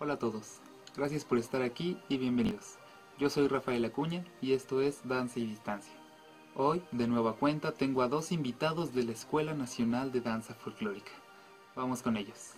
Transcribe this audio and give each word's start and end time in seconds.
Hola 0.00 0.14
a 0.14 0.18
todos, 0.18 0.58
gracias 0.96 1.24
por 1.24 1.38
estar 1.38 1.62
aquí 1.62 1.96
y 2.08 2.18
bienvenidos. 2.18 2.78
Yo 3.16 3.30
soy 3.30 3.46
Rafael 3.46 3.84
Acuña 3.84 4.24
y 4.40 4.52
esto 4.52 4.80
es 4.80 5.06
Danza 5.06 5.38
y 5.38 5.46
Distancia. 5.46 5.94
Hoy, 6.56 6.82
de 6.90 7.06
nueva 7.06 7.36
cuenta, 7.36 7.72
tengo 7.72 8.02
a 8.02 8.08
dos 8.08 8.32
invitados 8.32 8.92
de 8.92 9.04
la 9.04 9.12
Escuela 9.12 9.54
Nacional 9.54 10.10
de 10.10 10.20
Danza 10.20 10.52
Folclórica. 10.52 11.12
Vamos 11.76 12.02
con 12.02 12.16
ellos. 12.16 12.54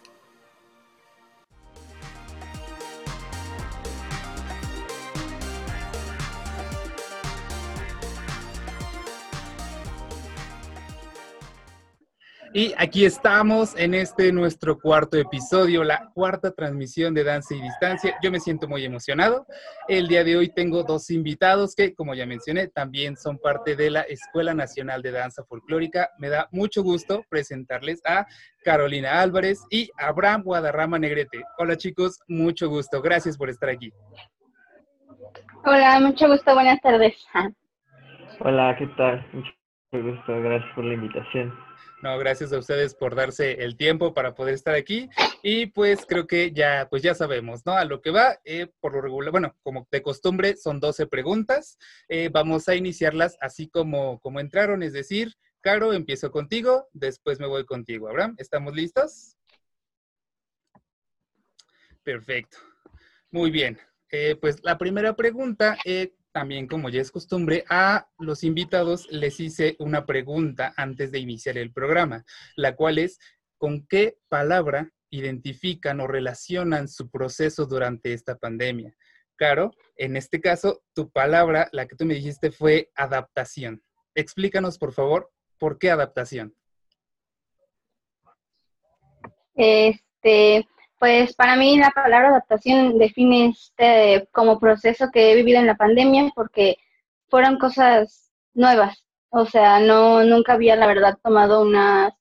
Y 12.59 12.73
aquí 12.79 13.05
estamos 13.05 13.79
en 13.79 13.93
este 13.93 14.33
nuestro 14.33 14.79
cuarto 14.79 15.19
episodio, 15.19 15.85
la 15.85 16.09
cuarta 16.15 16.51
transmisión 16.53 17.13
de 17.13 17.23
Danza 17.23 17.55
y 17.55 17.61
Distancia. 17.61 18.17
Yo 18.23 18.31
me 18.31 18.41
siento 18.41 18.67
muy 18.67 18.83
emocionado. 18.83 19.45
El 19.89 20.09
día 20.09 20.25
de 20.25 20.39
hoy 20.39 20.49
tengo 20.49 20.83
dos 20.83 21.11
invitados 21.11 21.75
que, 21.75 21.95
como 21.95 22.15
ya 22.15 22.25
mencioné, 22.25 22.69
también 22.69 23.19
son 23.19 23.37
parte 23.37 23.77
de 23.77 23.91
la 23.91 24.01
Escuela 24.01 24.55
Nacional 24.55 25.03
de 25.03 25.11
Danza 25.11 25.45
Folclórica. 25.45 26.09
Me 26.17 26.31
da 26.31 26.49
mucho 26.51 26.83
gusto 26.83 27.27
presentarles 27.29 28.01
a 28.07 28.25
Carolina 28.65 29.21
Álvarez 29.21 29.63
y 29.71 29.91
Abraham 29.99 30.41
Guadarrama 30.43 30.99
Negrete. 30.99 31.43
Hola 31.59 31.77
chicos, 31.77 32.21
mucho 32.27 32.71
gusto. 32.71 33.03
Gracias 33.03 33.37
por 33.37 33.51
estar 33.51 33.69
aquí. 33.69 33.93
Hola, 35.67 36.01
mucho 36.01 36.27
gusto. 36.27 36.55
Buenas 36.55 36.81
tardes. 36.81 37.15
Hola, 38.41 38.75
¿qué 38.79 38.87
tal? 38.97 39.27
Mucho 39.35 39.53
gusto. 39.93 40.41
Gracias 40.41 40.75
por 40.75 40.85
la 40.85 40.95
invitación. 40.95 41.66
No, 42.03 42.19
gracias 42.19 42.53
a 42.53 42.59
ustedes 42.59 42.95
por 42.95 43.15
darse 43.15 43.65
el 43.65 43.77
tiempo 43.77 44.13
para 44.13 44.35
poder 44.35 44.55
estar 44.55 44.75
aquí. 44.75 45.09
Y 45.43 45.67
pues 45.67 46.05
creo 46.07 46.27
que 46.27 46.53
ya, 46.53 46.89
pues 46.91 47.03
ya 47.03 47.15
sabemos, 47.15 47.65
¿no? 47.65 47.73
A 47.73 47.85
lo 47.85 48.03
que 48.03 48.11
va, 48.11 48.39
eh, 48.45 48.69
por 48.81 48.93
lo 48.93 49.01
regular, 49.01 49.31
bueno, 49.31 49.57
como 49.63 49.89
de 49.91 50.03
costumbre, 50.03 50.57
son 50.57 50.79
12 50.79 51.07
preguntas. 51.07 51.79
Eh, 52.09 52.29
vamos 52.31 52.69
a 52.69 52.75
iniciarlas 52.75 53.37
así 53.41 53.69
como, 53.69 54.21
como 54.21 54.41
entraron, 54.41 54.83
es 54.83 54.93
decir, 54.93 55.33
Caro, 55.67 55.93
empiezo 55.93 56.31
contigo, 56.31 56.89
después 56.93 57.41
me 57.41 57.49
voy 57.49 57.65
contigo. 57.65 58.09
Abraham, 58.09 58.37
¿estamos 58.39 58.73
listos? 58.73 59.37
Perfecto. 62.05 62.59
Muy 63.33 63.51
bien. 63.51 63.77
Eh, 64.13 64.37
pues 64.41 64.63
la 64.63 64.79
primera 64.79 65.17
pregunta, 65.17 65.77
también 66.37 66.67
como 66.67 66.91
ya 66.91 67.01
es 67.01 67.11
costumbre, 67.11 67.65
a 67.71 68.11
los 68.19 68.45
invitados 68.45 69.11
les 69.11 69.41
hice 69.41 69.75
una 69.79 70.05
pregunta 70.05 70.75
antes 70.77 71.11
de 71.11 71.19
iniciar 71.19 71.57
el 71.57 71.73
programa, 71.73 72.27
la 72.57 72.77
cual 72.77 72.99
es, 72.99 73.19
¿con 73.57 73.87
qué 73.87 74.19
palabra 74.29 74.91
identifican 75.09 75.99
o 75.99 76.07
relacionan 76.07 76.89
su 76.89 77.09
proceso 77.11 77.65
durante 77.65 78.13
esta 78.13 78.37
pandemia? 78.37 78.95
Caro, 79.37 79.73
en 79.97 80.15
este 80.15 80.43
caso, 80.43 80.83
tu 80.93 81.11
palabra, 81.11 81.71
la 81.73 81.87
que 81.87 81.97
tú 81.97 82.05
me 82.05 82.13
dijiste, 82.13 82.51
fue 82.51 82.91
adaptación. 82.95 83.83
Explícanos, 84.15 84.77
por 84.77 84.93
favor, 84.93 85.33
¿por 85.59 85.79
qué 85.79 85.91
adaptación? 85.91 86.55
Este, 89.55 90.69
pues 90.99 91.35
para 91.35 91.57
mí 91.57 91.79
la 91.79 91.91
palabra 91.91 92.29
adaptación 92.29 92.99
define 92.99 93.49
este 93.49 94.29
como 94.33 94.59
proceso 94.59 95.11
que 95.13 95.33
he 95.33 95.35
vivido 95.35 95.61
en 95.61 95.67
la 95.67 95.77
pandemia 95.77 96.31
porque 96.35 96.77
fueron 97.29 97.59
cosas 97.59 98.33
nuevas. 98.55 99.05
O 99.31 99.47
sea, 99.47 99.81
no 99.81 100.25
nunca 100.25 100.55
había 100.55 100.77
la 100.77 100.87
verdad 100.87 101.19
tomado 101.23 101.63
unas 101.63 102.13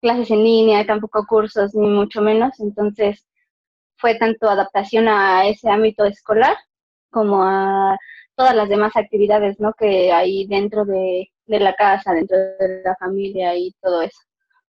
clases 0.00 0.30
en 0.30 0.44
línea, 0.44 0.86
tampoco 0.86 1.26
cursos 1.26 1.74
ni 1.74 1.88
mucho 1.88 2.22
menos, 2.22 2.60
entonces 2.60 3.26
fue 3.96 4.16
tanto 4.16 4.48
adaptación 4.48 5.08
a 5.08 5.46
ese 5.48 5.70
ámbito 5.70 6.04
escolar 6.04 6.56
como 7.10 7.42
a 7.44 7.96
todas 8.36 8.54
las 8.56 8.68
demás 8.68 8.96
actividades, 8.96 9.60
¿no? 9.60 9.72
Que 9.74 10.12
hay 10.12 10.46
dentro 10.46 10.84
de, 10.84 11.30
de 11.46 11.60
la 11.60 11.74
casa, 11.74 12.12
dentro 12.12 12.36
de 12.36 12.82
la 12.84 12.96
familia 12.96 13.56
y 13.56 13.72
todo 13.80 14.02
eso. 14.02 14.20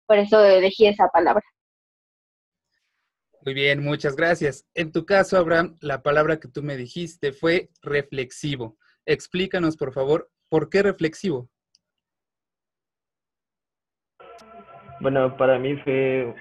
Por 0.08 0.18
eso 0.18 0.44
elegí 0.44 0.88
esa 0.88 1.08
palabra. 1.10 1.44
Muy 3.44 3.56
bien, 3.56 3.84
muchas 3.84 4.16
gracias. 4.16 4.70
En 4.76 4.92
tu 4.92 5.04
caso, 5.04 5.36
Abraham, 5.36 5.76
la 5.82 6.04
palabra 6.04 6.40
que 6.40 6.48
tú 6.48 6.62
me 6.62 6.78
dijiste 6.78 7.34
fue 7.34 7.70
reflexivo. 7.82 8.78
Explícanos, 9.08 9.78
por 9.78 9.94
favor, 9.94 10.30
¿por 10.48 10.70
qué 10.70 10.84
reflexivo? 10.84 11.50
Bueno, 15.00 15.36
para 15.38 15.58
mí 15.58 15.76
fue 15.78 16.36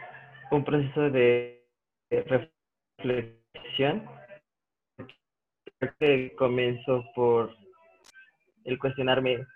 un 0.51 0.63
proceso 0.63 1.09
de 1.09 1.67
reflexión 2.11 4.07
que 5.99 6.35
comenzó 6.37 7.03
por 7.15 7.57
el 8.65 8.79
cuestionarme 8.79 9.47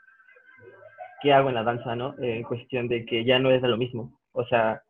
qué 1.20 1.34
hago 1.34 1.50
en 1.50 1.56
la 1.56 1.62
danza, 1.62 1.94
¿no? 1.94 2.14
En 2.18 2.42
cuestión 2.44 2.88
de 2.88 3.04
que 3.04 3.26
ya 3.26 3.38
no 3.38 3.50
es 3.50 3.60
lo 3.60 3.76
mismo. 3.76 4.18
O 4.32 4.46
sea, 4.46 4.82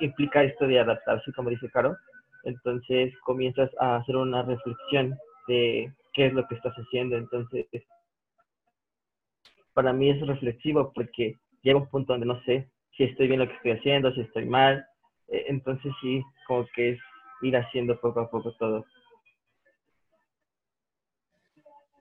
implica 0.00 0.42
esto 0.42 0.66
de 0.66 0.80
adaptarse, 0.80 1.32
como 1.32 1.50
dice 1.50 1.70
Caro. 1.70 1.96
Entonces 2.44 3.12
comienzas 3.20 3.70
a 3.78 3.96
hacer 3.96 4.16
una 4.16 4.42
reflexión 4.42 5.16
de 5.48 5.92
qué 6.12 6.26
es 6.26 6.32
lo 6.32 6.46
que 6.46 6.56
estás 6.56 6.74
haciendo. 6.74 7.16
Entonces, 7.16 7.66
para 9.74 9.92
mí 9.92 10.10
es 10.10 10.20
reflexivo 10.26 10.92
porque 10.94 11.38
llega 11.62 11.78
un 11.78 11.88
punto 11.88 12.12
donde 12.12 12.26
no 12.26 12.42
sé 12.44 12.68
si 12.96 13.04
estoy 13.04 13.28
bien 13.28 13.40
lo 13.40 13.48
que 13.48 13.54
estoy 13.54 13.72
haciendo, 13.72 14.12
si 14.12 14.20
estoy 14.20 14.46
mal. 14.46 14.84
E, 15.28 15.44
entonces 15.48 15.92
sí, 16.00 16.22
como 16.46 16.66
que 16.74 16.90
es 16.90 17.00
ir 17.42 17.56
haciendo 17.56 17.98
poco 18.00 18.20
a 18.20 18.30
poco 18.30 18.52
todo. 18.58 18.84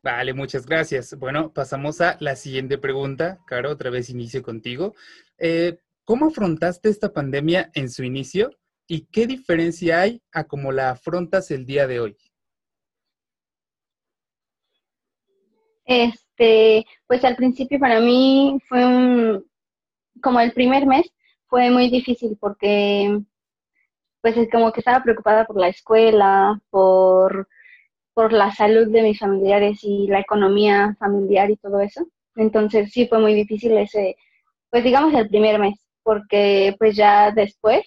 Vale, 0.04 0.34
muchas 0.34 0.66
gracias. 0.66 1.18
Bueno, 1.18 1.54
pasamos 1.54 2.02
a 2.02 2.18
la 2.20 2.36
siguiente 2.36 2.80
pregunta. 2.80 3.38
Caro, 3.46 3.70
otra 3.70 3.92
vez 3.92 4.10
inicio 4.10 4.42
contigo. 4.42 4.96
Eh, 5.38 5.78
¿Cómo 6.04 6.28
afrontaste 6.28 6.90
esta 6.90 7.14
pandemia 7.14 7.70
en 7.76 7.90
su 7.90 8.04
inicio 8.04 8.50
y 8.88 9.06
qué 9.06 9.28
diferencia 9.28 10.02
hay 10.02 10.22
a 10.32 10.46
cómo 10.46 10.72
la 10.72 10.90
afrontas 10.90 11.52
el 11.52 11.66
día 11.66 11.86
de 11.86 12.00
hoy? 12.00 12.18
Este, 15.86 16.86
pues 17.06 17.24
al 17.24 17.36
principio 17.36 17.80
para 17.80 18.00
mí 18.00 18.60
fue 18.68 18.86
un, 18.86 19.46
como 20.22 20.40
el 20.40 20.54
primer 20.54 20.88
mes 20.88 21.12
fue 21.48 21.70
muy 21.70 21.90
difícil 21.90 22.38
porque 22.40 23.20
pues 24.22 24.38
es 24.38 24.50
como 24.52 24.72
que 24.72 24.82
estaba 24.82 25.04
preocupada 25.04 25.46
por 25.46 25.58
la 25.58 25.68
escuela, 25.68 26.60
por, 26.70 27.48
por 28.14 28.34
la 28.34 28.52
salud 28.52 28.88
de 28.92 29.04
mis 29.04 29.20
familiares 29.20 29.80
y 29.84 30.08
la 30.08 30.20
economía 30.20 30.96
familiar 31.00 31.50
y 31.52 31.58
todo 31.58 31.80
eso. 31.80 32.08
Entonces 32.36 32.92
sí 32.92 33.08
fue 33.08 33.20
muy 33.20 33.34
difícil 33.34 33.78
ese, 33.78 34.16
pues 34.70 34.84
digamos 34.84 35.14
el 35.14 35.28
primer 35.30 35.60
mes 35.60 35.91
porque 36.04 36.76
pues 36.80 36.96
ya 36.96 37.32
después, 37.32 37.82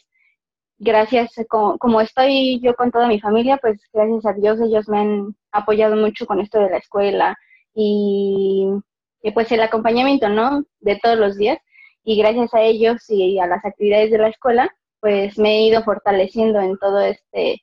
gracias, 0.79 1.33
como, 1.49 2.01
estoy 2.01 2.61
yo 2.61 2.75
con 2.75 2.91
toda 2.91 3.09
mi 3.09 3.21
familia, 3.21 3.59
pues 3.59 3.81
gracias 3.93 4.27
a 4.27 4.33
Dios 4.33 4.61
ellos 4.61 4.89
me 4.89 4.99
han 4.99 5.37
apoyado 5.53 5.97
mucho 5.97 6.27
con 6.27 6.41
esto 6.41 6.61
de 6.61 6.71
la 6.71 6.79
escuela 6.79 7.37
y, 7.75 8.69
pues 9.35 9.51
el 9.53 9.63
acompañamiento, 9.63 10.29
¿no? 10.29 10.65
De 10.81 10.99
todos 11.03 11.19
los 11.19 11.37
días. 11.37 11.59
Y 12.05 12.17
gracias 12.19 12.53
a 12.55 12.63
ellos 12.63 13.09
y 13.09 13.39
a 13.39 13.47
las 13.47 13.65
actividades 13.65 14.11
de 14.11 14.19
la 14.19 14.29
escuela, 14.29 14.71
pues 15.01 15.39
me 15.39 15.59
he 15.59 15.69
ido 15.69 15.83
fortaleciendo 15.83 16.61
en 16.61 16.77
todo 16.79 17.01
este, 17.01 17.63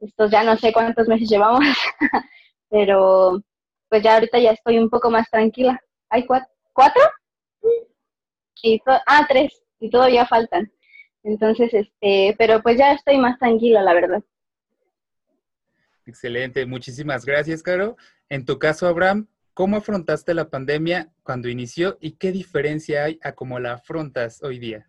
estos 0.00 0.30
ya 0.30 0.44
no 0.44 0.56
sé 0.56 0.72
cuántos 0.72 1.08
meses 1.08 1.28
llevamos, 1.28 1.60
pero 2.70 3.40
pues 3.88 4.02
ya 4.02 4.14
ahorita 4.14 4.38
ya 4.38 4.52
estoy 4.52 4.78
un 4.78 4.90
poco 4.90 5.10
más 5.10 5.28
tranquila. 5.30 5.78
¿Hay 6.08 6.24
cuatro? 6.26 6.48
¿Cuatro? 6.72 7.02
Y 8.62 8.80
ah, 8.86 9.26
tres 9.28 9.60
y 9.82 9.90
todavía 9.90 10.26
faltan. 10.26 10.72
Entonces, 11.24 11.74
este, 11.74 12.34
pero 12.38 12.62
pues 12.62 12.78
ya 12.78 12.92
estoy 12.92 13.18
más 13.18 13.38
tranquila, 13.38 13.82
la 13.82 13.94
verdad. 13.94 14.22
Excelente, 16.06 16.64
muchísimas 16.66 17.24
gracias, 17.24 17.62
Caro. 17.62 17.96
En 18.28 18.44
tu 18.44 18.58
caso, 18.58 18.86
Abraham, 18.86 19.28
¿cómo 19.54 19.76
afrontaste 19.76 20.34
la 20.34 20.48
pandemia 20.48 21.12
cuando 21.22 21.48
inició 21.48 21.98
y 22.00 22.12
qué 22.12 22.32
diferencia 22.32 23.04
hay 23.04 23.18
a 23.22 23.32
cómo 23.32 23.58
la 23.58 23.74
afrontas 23.74 24.42
hoy 24.42 24.58
día? 24.58 24.86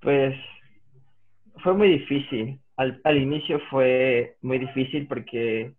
Pues 0.00 0.34
fue 1.62 1.74
muy 1.74 1.88
difícil. 1.98 2.60
Al, 2.76 3.00
al 3.04 3.18
inicio 3.18 3.60
fue 3.70 4.36
muy 4.42 4.58
difícil 4.58 5.06
porque 5.06 5.74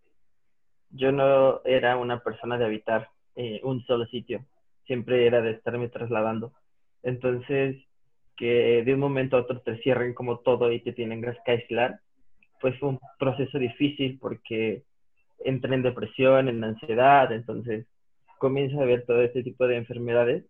yo 0.92 1.12
no 1.12 1.62
era 1.66 1.98
una 1.98 2.22
persona 2.22 2.58
de 2.58 2.66
habitar 2.66 3.10
eh, 3.36 3.60
un 3.64 3.84
solo 3.86 4.06
sitio 4.08 4.46
siempre 4.86 5.26
era 5.26 5.42
de 5.42 5.52
estarme 5.52 5.90
trasladando. 5.90 6.54
Entonces, 7.04 7.78
que 8.38 8.84
de 8.84 8.94
un 8.94 9.00
momento 9.00 9.38
a 9.38 9.42
otro 9.42 9.62
te 9.62 9.78
cierren 9.78 10.14
como 10.14 10.40
todo 10.40 10.72
y 10.72 10.80
te 10.80 10.94
tienen 10.94 11.22
que 11.22 11.52
aislar, 11.52 12.00
pues 12.60 12.78
fue 12.80 12.90
un 12.90 13.00
proceso 13.20 13.58
difícil 13.58 14.18
porque 14.20 14.84
entré 15.44 15.74
en 15.76 15.84
depresión, 15.84 16.48
en 16.48 16.64
ansiedad, 16.64 17.32
entonces 17.32 17.86
comienza 18.38 18.82
a 18.82 18.86
ver 18.86 19.06
todo 19.06 19.22
este 19.22 19.44
tipo 19.44 19.68
de 19.68 19.78
enfermedades 19.78 20.46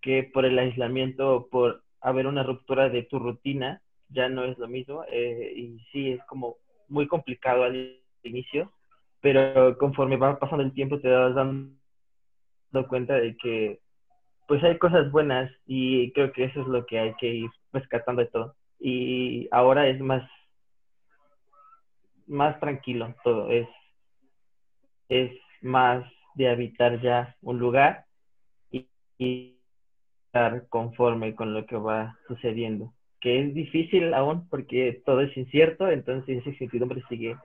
que 0.00 0.28
por 0.32 0.44
el 0.44 0.58
aislamiento, 0.58 1.48
por 1.50 1.82
haber 2.00 2.26
una 2.26 2.42
ruptura 2.42 2.88
de 2.88 3.04
tu 3.04 3.18
rutina, 3.18 3.80
ya 4.08 4.28
no 4.28 4.44
es 4.44 4.58
lo 4.58 4.68
mismo 4.68 5.04
eh, 5.10 5.52
y 5.56 5.78
sí 5.90 6.12
es 6.12 6.24
como 6.24 6.56
muy 6.88 7.06
complicado 7.06 7.64
al 7.64 7.96
inicio, 8.22 8.72
pero 9.20 9.76
conforme 9.78 10.16
va 10.16 10.38
pasando 10.38 10.62
el 10.62 10.72
tiempo 10.72 11.00
te 11.00 11.08
das 11.08 11.34
dando 11.34 11.74
cuenta 12.82 13.14
de 13.14 13.36
que 13.36 13.80
pues 14.46 14.62
hay 14.62 14.78
cosas 14.78 15.10
buenas 15.10 15.50
y 15.66 16.12
creo 16.12 16.32
que 16.32 16.44
eso 16.44 16.60
es 16.60 16.66
lo 16.66 16.84
que 16.86 16.98
hay 16.98 17.14
que 17.14 17.28
ir 17.28 17.50
rescatando 17.72 18.22
de 18.22 18.28
todo. 18.28 18.54
Y 18.78 19.48
ahora 19.50 19.88
es 19.88 20.00
más 20.00 20.28
más 22.26 22.58
tranquilo 22.60 23.14
todo, 23.22 23.50
es 23.50 23.68
es 25.08 25.30
más 25.62 26.04
de 26.34 26.48
habitar 26.48 27.00
ya 27.00 27.36
un 27.42 27.58
lugar 27.58 28.06
y, 28.70 28.88
estar 30.26 30.66
conforme 30.68 31.34
con 31.36 31.54
lo 31.54 31.64
que 31.64 31.76
va 31.76 32.18
sucediendo, 32.26 32.92
que 33.20 33.40
es 33.40 33.54
difícil 33.54 34.12
aún 34.14 34.48
porque 34.48 35.00
todo 35.06 35.20
es 35.20 35.36
incierto, 35.36 35.88
entonces 35.88 36.38
esa 36.38 36.50
incertidumbre 36.50 37.02
sigue 37.08 37.36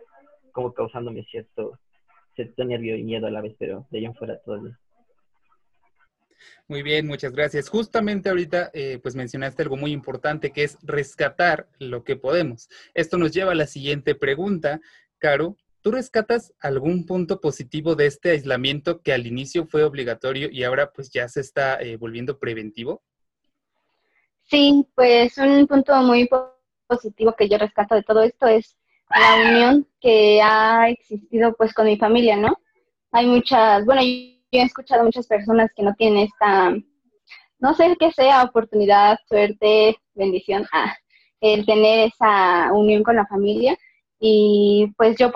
como 0.53 0.73
causándome 0.73 1.23
cierto, 1.25 1.77
cierto 2.35 2.63
nervio 2.65 2.95
y 2.95 3.03
miedo 3.03 3.27
a 3.27 3.31
la 3.31 3.41
vez, 3.41 3.55
pero 3.59 3.85
de 3.91 3.99
ahí 3.99 4.05
en 4.05 4.15
fuera 4.15 4.39
todo 4.39 4.61
bien. 4.61 4.75
Muy 6.67 6.83
bien, 6.83 7.07
muchas 7.07 7.31
gracias. 7.31 7.69
Justamente 7.69 8.29
ahorita, 8.29 8.69
eh, 8.73 8.99
pues 9.01 9.15
mencionaste 9.15 9.63
algo 9.63 9.77
muy 9.77 9.91
importante 9.91 10.51
que 10.51 10.63
es 10.63 10.77
rescatar 10.83 11.67
lo 11.79 12.03
que 12.03 12.15
podemos. 12.15 12.69
Esto 12.93 13.17
nos 13.17 13.31
lleva 13.31 13.53
a 13.53 13.55
la 13.55 13.67
siguiente 13.67 14.15
pregunta. 14.15 14.79
Caro, 15.17 15.57
¿tú 15.81 15.91
rescatas 15.91 16.53
algún 16.59 17.05
punto 17.05 17.41
positivo 17.41 17.95
de 17.95 18.05
este 18.05 18.31
aislamiento 18.31 19.01
que 19.01 19.13
al 19.13 19.25
inicio 19.27 19.65
fue 19.65 19.83
obligatorio 19.83 20.49
y 20.51 20.63
ahora 20.63 20.91
pues 20.91 21.09
ya 21.11 21.27
se 21.27 21.41
está 21.41 21.81
eh, 21.81 21.97
volviendo 21.97 22.37
preventivo? 22.39 23.01
Sí, 24.43 24.85
pues 24.95 25.37
un 25.37 25.67
punto 25.67 25.95
muy 26.01 26.29
positivo 26.87 27.35
que 27.37 27.47
yo 27.47 27.57
rescato 27.57 27.95
de 27.95 28.03
todo 28.03 28.23
esto 28.23 28.47
es 28.47 28.75
la 29.09 29.35
unión 29.49 29.87
que 29.99 30.41
ha 30.41 30.89
existido 30.89 31.53
pues 31.53 31.73
con 31.73 31.85
mi 31.85 31.97
familia, 31.97 32.35
¿no? 32.35 32.59
Hay 33.11 33.25
muchas, 33.25 33.85
bueno, 33.85 34.01
he 34.57 34.63
escuchado 34.63 35.03
muchas 35.03 35.27
personas 35.27 35.69
que 35.75 35.83
no 35.83 35.93
tienen 35.95 36.23
esta, 36.23 36.73
no 37.59 37.73
sé 37.73 37.95
qué 37.99 38.11
sea, 38.11 38.43
oportunidad, 38.43 39.17
suerte, 39.27 39.97
bendición, 40.13 40.65
ah, 40.73 40.95
el 41.41 41.65
tener 41.65 42.07
esa 42.07 42.71
unión 42.73 43.03
con 43.03 43.15
la 43.15 43.27
familia. 43.27 43.77
Y 44.19 44.91
pues 44.97 45.15
yo 45.17 45.31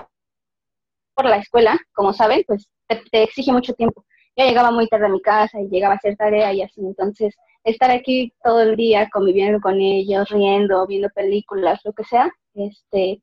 por 1.15 1.25
la 1.25 1.37
escuela, 1.37 1.77
como 1.93 2.13
saben, 2.13 2.43
pues 2.47 2.67
te, 2.87 3.01
te 3.11 3.23
exige 3.23 3.51
mucho 3.51 3.73
tiempo. 3.73 4.05
Yo 4.35 4.45
llegaba 4.45 4.71
muy 4.71 4.87
tarde 4.87 5.05
a 5.05 5.09
mi 5.09 5.21
casa 5.21 5.59
y 5.61 5.69
llegaba 5.69 5.93
a 5.93 5.97
hacer 5.97 6.15
tarea 6.17 6.51
y 6.53 6.63
así, 6.63 6.81
entonces 6.81 7.35
estar 7.63 7.91
aquí 7.91 8.33
todo 8.43 8.61
el 8.61 8.75
día 8.75 9.09
conviviendo 9.11 9.61
con 9.61 9.79
ellos, 9.79 10.29
riendo, 10.29 10.85
viendo 10.87 11.09
películas, 11.09 11.79
lo 11.83 11.93
que 11.93 12.03
sea, 12.03 12.29
este, 12.55 13.21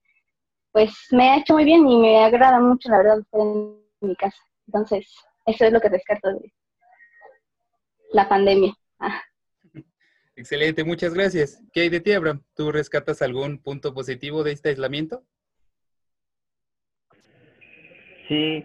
pues 0.72 0.92
me 1.10 1.30
ha 1.30 1.36
hecho 1.38 1.54
muy 1.54 1.64
bien 1.64 1.88
y 1.88 1.98
me 1.98 2.24
agrada 2.24 2.60
mucho, 2.60 2.88
la 2.88 2.98
verdad, 2.98 3.20
estar 3.20 3.40
en 3.40 3.76
mi 4.00 4.16
casa. 4.16 4.38
Entonces, 4.66 5.12
eso 5.50 5.64
es 5.64 5.72
lo 5.72 5.80
que 5.80 5.88
rescato 5.88 6.32
de 6.32 6.52
la 8.12 8.28
pandemia. 8.28 8.72
Ah. 8.98 9.22
Excelente, 10.36 10.84
muchas 10.84 11.12
gracias. 11.14 11.62
¿Qué 11.72 11.82
hay 11.82 11.88
de 11.88 12.00
ti, 12.00 12.12
Abraham? 12.12 12.42
¿Tú 12.54 12.72
rescatas 12.72 13.20
algún 13.22 13.62
punto 13.62 13.92
positivo 13.92 14.42
de 14.42 14.52
este 14.52 14.70
aislamiento? 14.70 15.22
Sí, 18.28 18.64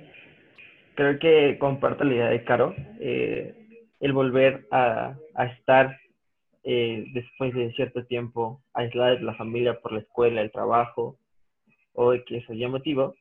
creo 0.96 1.20
que 1.20 1.58
comparto 1.60 2.04
la 2.04 2.14
idea 2.14 2.30
de 2.30 2.44
Caro. 2.46 2.74
Eh, 3.00 3.54
el 4.00 4.14
volver 4.14 4.68
a, 4.72 5.18
a 5.34 5.46
estar 5.46 6.00
eh, 6.64 7.06
después 7.14 7.54
de 7.54 7.74
cierto 7.74 8.06
tiempo 8.06 8.64
aislada 8.74 9.12
de 9.12 9.22
la 9.22 9.36
familia 9.36 9.80
por 9.80 9.92
la 9.92 10.00
escuela, 10.00 10.42
el 10.42 10.52
trabajo, 10.52 11.18
o 11.94 12.14
que 12.26 12.42
sea 12.46 12.68
motivo, 12.68 13.16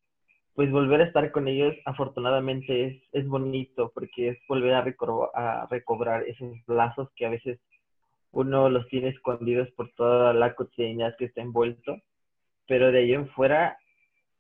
pues 0.55 0.71
volver 0.71 1.01
a 1.01 1.05
estar 1.05 1.33
con 1.33 1.49
ellos 1.49 1.75
afortunadamente 1.85 2.87
es, 2.87 3.03
es 3.13 3.27
bonito 3.27 3.91
porque 3.95 4.29
es 4.31 4.39
volver 4.49 4.75
a, 4.75 4.85
a 5.35 5.67
recobrar 5.67 6.23
esos 6.25 6.57
lazos 6.69 7.09
que 7.17 7.27
a 7.27 7.31
veces 7.31 7.59
uno 8.31 8.69
los 8.69 8.87
tiene 8.89 9.09
escondidos 9.09 9.69
por 9.73 9.91
toda 9.93 10.33
la 10.33 10.55
cotidianidad 10.55 11.17
que 11.17 11.27
está 11.27 11.41
envuelto, 11.41 11.97
pero 12.67 12.93
de 12.93 13.01
ahí 13.01 13.13
en 13.13 13.29
fuera 13.31 13.79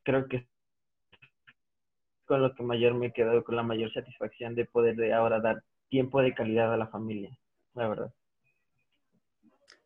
creo 0.02 0.26
que 0.28 0.46
con 2.26 2.42
lo 2.42 2.54
que 2.54 2.62
mayor 2.62 2.94
me 2.94 3.06
he 3.06 3.12
quedado, 3.12 3.44
con 3.44 3.56
la 3.56 3.62
mayor 3.62 3.92
satisfacción 3.92 4.54
de 4.54 4.64
poder 4.64 4.96
de 4.96 5.12
ahora 5.12 5.40
dar 5.40 5.62
tiempo 5.88 6.22
de 6.22 6.34
calidad 6.34 6.72
a 6.72 6.76
la 6.76 6.88
familia, 6.88 7.36
la 7.74 7.88
verdad. 7.88 8.12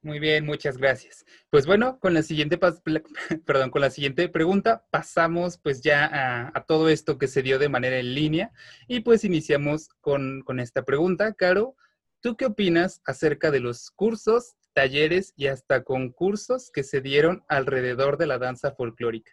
Muy 0.00 0.21
bien, 0.21 0.47
muchas 0.47 0.79
gracias. 0.79 1.27
Pues 1.50 1.67
bueno, 1.67 1.99
con 1.99 2.15
la 2.15 2.23
siguiente, 2.23 2.56
perdón, 3.47 3.71
con 3.71 3.81
la 3.81 3.91
siguiente 3.91 4.29
pregunta 4.29 4.87
pasamos 4.91 5.59
pues 5.59 5.83
ya 5.83 6.50
a, 6.55 6.65
todo 6.65 6.89
esto 6.89 7.19
que 7.19 7.27
se 7.27 7.43
dio 7.43 7.59
de 7.59 7.69
manera 7.69 7.99
en 7.99 8.15
línea 8.15 8.53
y 8.87 9.00
pues 9.00 9.25
iniciamos 9.25 9.89
con, 10.00 10.43
con 10.43 10.61
esta 10.61 10.85
pregunta. 10.85 11.35
Caro, 11.35 11.75
¿tú 12.21 12.37
qué 12.37 12.47
opinas 12.47 13.03
acerca 13.06 13.50
de 13.50 13.59
los 13.59 13.91
cursos, 13.91 14.55
talleres 14.73 15.35
y 15.37 15.49
hasta 15.49 15.83
concursos 15.83 16.71
que 16.71 16.85
se 16.85 17.01
dieron 17.01 17.43
alrededor 17.49 18.19
de 18.19 18.27
la 18.29 18.39
danza 18.39 18.71
folclórica? 18.71 19.33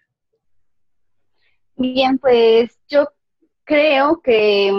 Bien, 1.76 2.18
pues 2.18 2.80
yo 2.88 3.08
creo 3.66 4.20
que 4.22 4.72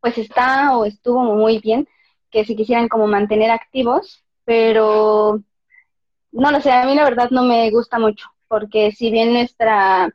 pues 0.00 0.16
está 0.16 0.74
o 0.74 0.86
estuvo 0.86 1.22
muy 1.22 1.58
bien 1.58 1.86
que 2.30 2.46
se 2.46 2.56
quisieran 2.56 2.88
como 2.88 3.06
mantener 3.06 3.50
activos 3.50 4.24
pero 4.48 5.42
no 6.32 6.50
lo 6.50 6.60
sé, 6.62 6.72
a 6.72 6.86
mí 6.86 6.94
la 6.94 7.04
verdad 7.04 7.28
no 7.30 7.42
me 7.42 7.70
gusta 7.70 7.98
mucho, 7.98 8.28
porque 8.48 8.92
si 8.92 9.10
bien 9.10 9.34
nuestra, 9.34 10.10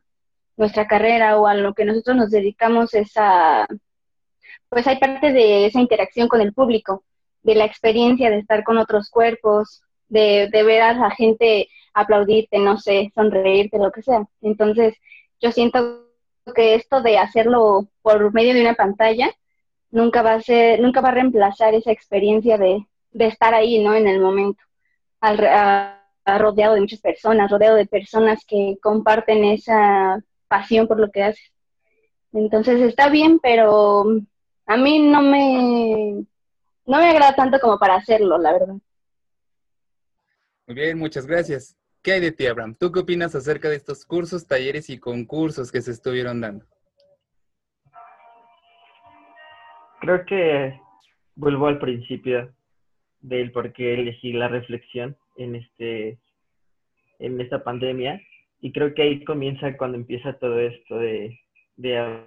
nuestra 0.57 0.87
carrera 0.87 1.37
o 1.37 1.45
a 1.45 1.53
lo 1.53 1.75
que 1.75 1.85
nosotros 1.85 2.17
nos 2.17 2.31
dedicamos 2.31 2.95
es 2.95 3.11
a, 3.15 3.67
pues 4.69 4.87
hay 4.87 4.97
parte 4.97 5.31
de 5.33 5.67
esa 5.67 5.79
interacción 5.79 6.27
con 6.29 6.41
el 6.41 6.51
público, 6.51 7.03
de 7.43 7.53
la 7.53 7.65
experiencia 7.65 8.31
de 8.31 8.39
estar 8.39 8.63
con 8.63 8.79
otros 8.79 9.11
cuerpos, 9.11 9.83
de, 10.07 10.49
de 10.51 10.63
ver 10.63 10.81
a 10.81 10.93
la 10.93 11.11
gente 11.11 11.69
aplaudirte, 11.93 12.57
no 12.57 12.79
sé, 12.79 13.11
sonreírte, 13.13 13.77
lo 13.77 13.91
que 13.91 14.01
sea. 14.01 14.25
Entonces, 14.41 14.95
yo 15.41 15.51
siento 15.51 16.07
que 16.55 16.73
esto 16.73 17.03
de 17.03 17.19
hacerlo 17.19 17.87
por 18.01 18.33
medio 18.33 18.55
de 18.55 18.61
una 18.61 18.73
pantalla 18.73 19.29
nunca 19.91 20.23
va 20.23 20.33
a 20.33 20.41
ser, 20.41 20.79
nunca 20.79 21.01
va 21.01 21.09
a 21.09 21.13
reemplazar 21.13 21.75
esa 21.75 21.91
experiencia 21.91 22.57
de, 22.57 22.87
de 23.13 23.27
estar 23.27 23.53
ahí, 23.53 23.83
¿no? 23.83 23.93
En 23.93 24.07
el 24.07 24.19
momento, 24.19 24.61
al, 25.21 25.37
rodeado 26.39 26.75
de 26.75 26.81
muchas 26.81 26.99
personas, 26.99 27.51
rodeado 27.51 27.75
de 27.75 27.85
personas 27.85 28.43
que 28.47 28.77
comparten 28.81 29.43
esa 29.45 30.19
pasión 30.47 30.87
por 30.87 30.99
lo 30.99 31.11
que 31.11 31.23
haces. 31.23 31.51
Entonces 32.31 32.81
está 32.81 33.09
bien, 33.09 33.39
pero 33.39 34.05
a 34.65 34.77
mí 34.77 34.99
no 34.99 35.21
me, 35.21 36.25
no 36.85 36.97
me 36.97 37.09
agrada 37.09 37.35
tanto 37.35 37.59
como 37.59 37.77
para 37.77 37.95
hacerlo, 37.95 38.37
la 38.37 38.53
verdad. 38.53 38.75
Muy 40.65 40.75
bien, 40.75 40.97
muchas 40.97 41.25
gracias. 41.25 41.77
¿Qué 42.01 42.13
hay 42.13 42.19
de 42.21 42.31
ti, 42.31 42.47
Abraham? 42.47 42.75
¿Tú 42.77 42.91
qué 42.91 42.99
opinas 42.99 43.35
acerca 43.35 43.69
de 43.69 43.75
estos 43.75 44.05
cursos, 44.05 44.47
talleres 44.47 44.89
y 44.89 44.99
concursos 44.99 45.71
que 45.71 45.81
se 45.81 45.91
estuvieron 45.91 46.41
dando? 46.41 46.65
Creo 50.01 50.25
que 50.25 50.79
vuelvo 51.35 51.67
al 51.67 51.79
principio 51.79 52.53
del 53.23 53.51
por 53.51 53.73
qué 53.73 53.95
elegí 53.95 54.33
la 54.33 54.47
reflexión 54.47 55.17
en 55.37 55.55
este 55.55 56.19
en 57.19 57.39
esta 57.41 57.63
pandemia 57.63 58.21
y 58.59 58.71
creo 58.71 58.93
que 58.93 59.01
ahí 59.01 59.23
comienza 59.23 59.75
cuando 59.77 59.97
empieza 59.97 60.37
todo 60.39 60.59
esto 60.59 60.97
de, 60.97 61.39
de 61.77 62.23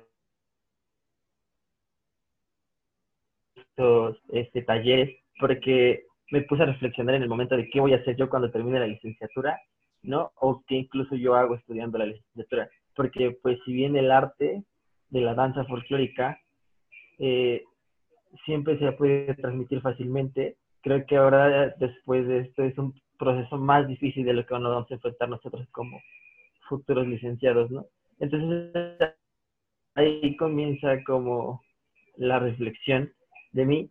estos 3.57 4.19
este, 4.33 4.63
talleres 4.63 5.17
porque 5.39 6.05
me 6.31 6.43
puse 6.43 6.63
a 6.63 6.67
reflexionar 6.67 7.15
en 7.15 7.23
el 7.23 7.29
momento 7.29 7.57
de 7.57 7.69
qué 7.69 7.81
voy 7.81 7.93
a 7.93 7.99
hacer 7.99 8.17
yo 8.17 8.29
cuando 8.29 8.51
termine 8.51 8.81
la 8.81 8.87
licenciatura, 8.87 9.61
¿no? 10.03 10.33
O 10.37 10.63
qué 10.67 10.77
incluso 10.77 11.15
yo 11.15 11.35
hago 11.35 11.55
estudiando 11.55 11.99
la 11.99 12.07
licenciatura. 12.07 12.69
Porque 12.95 13.37
pues 13.43 13.59
si 13.65 13.73
bien 13.73 13.97
el 13.97 14.11
arte 14.11 14.65
de 15.11 15.21
la 15.21 15.35
danza 15.35 15.65
folclórica 15.67 16.41
eh, 17.19 17.63
siempre 18.45 18.79
se 18.79 18.93
puede 18.93 19.35
transmitir 19.35 19.81
fácilmente, 19.81 20.57
creo 20.87 21.05
que 21.05 21.17
ahora 21.17 21.75
después 21.81 22.29
de 22.29 22.43
esto 22.43 22.63
es 22.63 22.79
un 22.79 22.95
proceso 23.19 23.59
más 23.59 23.89
difícil 23.89 24.25
de 24.25 24.35
lo 24.35 24.47
que 24.47 24.55
nos 24.55 24.71
vamos 24.71 24.89
a 24.89 24.95
enfrentar 24.95 25.29
nosotros 25.29 25.67
como 25.73 26.01
futuros 26.69 27.09
licenciados, 27.09 27.73
¿no? 27.73 27.87
Entonces 28.21 28.73
ahí 29.97 30.37
comienza 30.37 31.03
como 31.03 31.61
la 32.15 32.39
reflexión 32.39 33.13
de 33.51 33.65
mí 33.65 33.91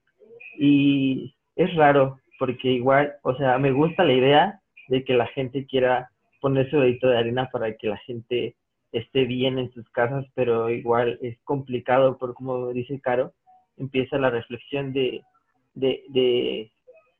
y 0.58 1.36
es 1.58 1.76
raro 1.76 2.18
porque 2.40 2.70
igual, 2.70 3.16
o 3.24 3.36
sea, 3.36 3.58
me 3.58 3.74
gusta 3.74 4.06
la 4.06 4.14
idea 4.14 4.62
de 4.88 5.04
que 5.04 5.16
la 5.16 5.28
gente 5.28 5.66
quiera 5.66 6.10
poner 6.40 6.70
su 6.70 6.80
dedito 6.80 7.10
de 7.10 7.18
arena 7.18 7.50
para 7.52 7.76
que 7.76 7.88
la 7.88 7.98
gente 7.98 8.56
esté 8.94 9.26
bien 9.26 9.60
en 9.60 9.70
sus 9.74 9.90
casas, 9.90 10.26
pero 10.34 10.70
igual 10.70 11.20
es 11.22 11.38
complicado 11.44 12.18
por 12.18 12.36
como 12.36 12.70
dice 12.70 13.02
Caro, 13.02 13.34
empieza 13.76 14.18
la 14.18 14.30
reflexión 14.30 14.94
de, 14.94 15.24
de, 15.74 16.06
de 16.08 16.72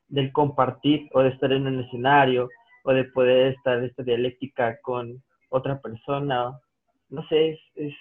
del 0.08 0.32
compartir 0.32 1.08
o 1.12 1.20
de 1.20 1.30
estar 1.30 1.52
en 1.52 1.66
un 1.66 1.80
escenario 1.80 2.48
o 2.84 2.92
de 2.92 3.04
poder 3.04 3.54
estar 3.54 3.82
esta 3.82 4.02
dialéctica 4.02 4.78
con 4.82 5.22
otra 5.48 5.80
persona. 5.80 6.58
No 7.08 7.26
sé, 7.28 7.50
es, 7.50 7.60
es, 7.74 7.94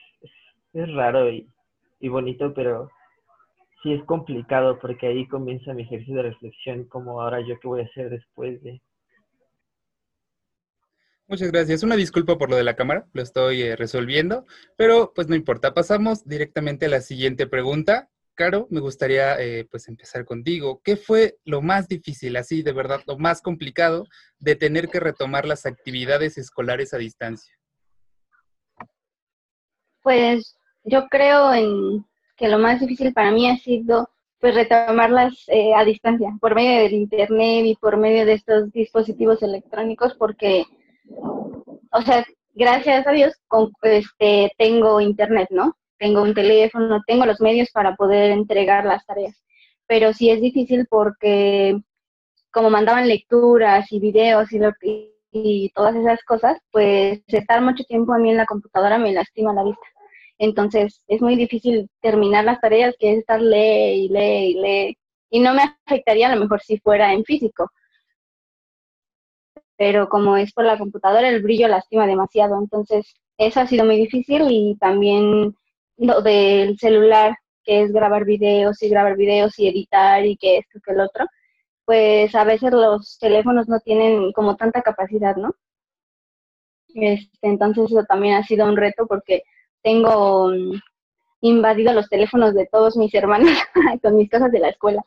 es, 0.74 0.94
raro 0.94 1.30
y, 1.30 1.48
y 2.00 2.08
bonito, 2.08 2.54
pero 2.54 2.90
sí 3.82 3.94
es 3.94 4.04
complicado 4.06 4.80
porque 4.80 5.08
ahí 5.08 5.28
comienza 5.28 5.74
mi 5.74 5.84
ejercicio 5.84 6.16
de 6.16 6.24
reflexión, 6.24 6.86
como 6.86 7.22
ahora 7.22 7.40
yo 7.42 7.60
qué 7.60 7.68
voy 7.68 7.82
a 7.82 7.86
hacer 7.86 8.10
después 8.10 8.62
de... 8.64 8.82
Muchas 11.28 11.52
gracias. 11.52 11.82
Una 11.82 11.96
disculpa 11.96 12.38
por 12.38 12.52
lo 12.52 12.56
de 12.56 12.64
la 12.64 12.76
cámara, 12.76 13.08
lo 13.14 13.24
estoy 13.24 13.64
eh, 13.64 13.76
resolviendo, 13.76 14.46
pero 14.78 15.12
pues 15.16 15.28
no 15.28 15.36
importa. 15.36 15.74
Pasamos 15.74 16.28
directamente 16.28 16.86
a 16.86 16.90
la 16.90 17.02
siguiente 17.02 17.48
pregunta. 17.48 18.10
Caro, 18.36 18.68
me 18.70 18.82
gustaría 18.82 19.40
eh, 19.42 19.66
pues 19.72 19.88
empezar 19.88 20.26
contigo. 20.26 20.82
¿Qué 20.84 20.98
fue 20.98 21.38
lo 21.46 21.62
más 21.62 21.88
difícil, 21.88 22.36
así 22.36 22.64
de 22.64 22.74
verdad, 22.74 23.02
lo 23.08 23.18
más 23.18 23.42
complicado 23.42 24.06
de 24.40 24.58
tener 24.58 24.90
que 24.90 25.00
retomar 25.00 25.46
las 25.46 25.66
actividades 25.66 26.38
escolares 26.38 26.94
a 26.94 26.98
distancia? 26.98 27.56
Pues 30.04 30.58
yo 30.84 31.08
creo 31.08 31.54
en 31.54 32.06
que 32.36 32.50
lo 32.50 32.60
más 32.60 32.82
difícil 32.82 33.14
para 33.14 33.32
mí 33.32 33.50
ha 33.50 33.58
sido 33.58 34.10
pues 34.40 34.54
retomarlas 34.54 35.34
eh, 35.48 35.74
a 35.74 35.86
distancia, 35.86 36.38
por 36.42 36.56
medio 36.56 36.82
del 36.84 36.94
internet 36.94 37.66
y 37.66 37.76
por 37.76 37.96
medio 37.96 38.26
de 38.26 38.34
estos 38.34 38.70
dispositivos 38.74 39.42
electrónicos, 39.42 40.14
porque, 40.14 40.66
o 41.92 42.02
sea, 42.02 42.26
gracias 42.54 43.08
a 43.08 43.12
Dios 43.12 43.34
con, 43.48 43.72
este, 43.82 44.52
tengo 44.58 45.00
internet, 45.00 45.48
¿no? 45.52 45.76
Tengo 45.98 46.22
un 46.24 46.34
teléfono, 46.34 47.02
tengo 47.08 47.26
los 47.26 47.42
medios 47.42 47.70
para 47.72 47.96
poder 47.96 48.32
entregar 48.32 48.86
las 48.86 49.06
tareas, 49.06 49.42
pero 49.88 50.14
sí 50.14 50.30
es 50.30 50.42
difícil 50.42 50.88
porque 50.90 51.78
como 52.52 52.70
mandaban 52.70 53.08
lecturas 53.08 53.92
y 53.92 54.00
videos 54.00 54.52
y, 54.54 54.60
lo, 54.60 54.72
y 55.32 55.70
todas 55.76 55.96
esas 55.96 56.24
cosas, 56.24 56.58
pues 56.72 57.22
estar 57.28 57.62
mucho 57.62 57.84
tiempo 57.84 58.14
a 58.14 58.18
mí 58.18 58.32
en 58.32 58.38
la 58.38 58.46
computadora 58.46 58.98
me 58.98 59.14
lastima 59.14 59.54
la 59.54 59.64
vista. 59.64 59.86
Entonces 60.38 61.02
es 61.08 61.22
muy 61.22 61.36
difícil 61.36 61.90
terminar 62.02 62.46
las 62.46 62.60
tareas, 62.60 62.96
que 63.00 63.12
es 63.14 63.20
estar 63.20 63.42
lee 63.42 64.06
y 64.06 64.10
lee 64.10 64.52
y 64.52 64.54
lee. 64.62 64.98
Y 65.30 65.40
no 65.40 65.54
me 65.54 65.64
afectaría 65.86 66.28
a 66.28 66.36
lo 66.36 66.42
mejor 66.42 66.62
si 66.62 66.78
fuera 66.80 67.14
en 67.14 67.24
físico. 67.24 67.72
Pero 69.78 70.08
como 70.10 70.38
es 70.38 70.54
por 70.54 70.66
la 70.66 70.78
computadora, 70.78 71.28
el 71.30 71.42
brillo 71.42 71.68
lastima 71.68 72.08
demasiado. 72.08 72.58
Entonces 72.60 73.14
eso 73.38 73.60
ha 73.60 73.68
sido 73.68 73.86
muy 73.86 73.98
difícil 73.98 74.44
y 74.50 74.78
también 74.80 75.56
lo 75.98 76.22
del 76.22 76.78
celular, 76.78 77.36
que 77.64 77.82
es 77.84 77.92
grabar 77.92 78.26
videos 78.26 78.82
y 78.84 78.90
grabar 78.90 79.16
videos 79.18 79.58
y 79.60 79.68
editar 79.68 80.26
y 80.26 80.38
que 80.38 80.58
esto, 80.60 80.80
que 80.86 80.92
el 80.94 81.02
otro, 81.02 81.26
pues 81.86 82.34
a 82.36 82.44
veces 82.44 82.72
los 82.74 83.18
teléfonos 83.20 83.68
no 83.68 83.80
tienen 83.80 84.32
como 84.34 84.56
tanta 84.58 84.82
capacidad, 84.82 85.36
¿no? 85.36 85.56
Este, 86.96 87.30
entonces 87.42 87.92
eso 87.92 88.04
también 88.06 88.36
ha 88.36 88.44
sido 88.44 88.66
un 88.66 88.78
reto 88.78 89.06
porque 89.08 89.44
tengo 89.84 90.50
mm, 90.50 90.80
invadido 91.42 91.94
los 91.94 92.10
teléfonos 92.10 92.54
de 92.56 92.68
todos 92.72 92.98
mis 92.98 93.14
hermanos 93.14 93.52
con 94.02 94.16
mis 94.16 94.30
cosas 94.30 94.52
de 94.52 94.60
la 94.60 94.70
escuela. 94.70 95.04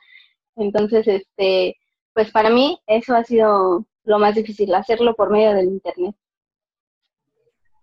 Entonces, 0.56 1.06
este, 1.08 1.76
pues 2.12 2.30
para 2.32 2.50
mí 2.50 2.78
eso 2.86 3.14
ha 3.14 3.24
sido 3.24 3.86
lo 4.04 4.18
más 4.18 4.34
difícil, 4.34 4.74
hacerlo 4.74 5.14
por 5.14 5.30
medio 5.30 5.54
del 5.54 5.66
internet. 5.66 6.14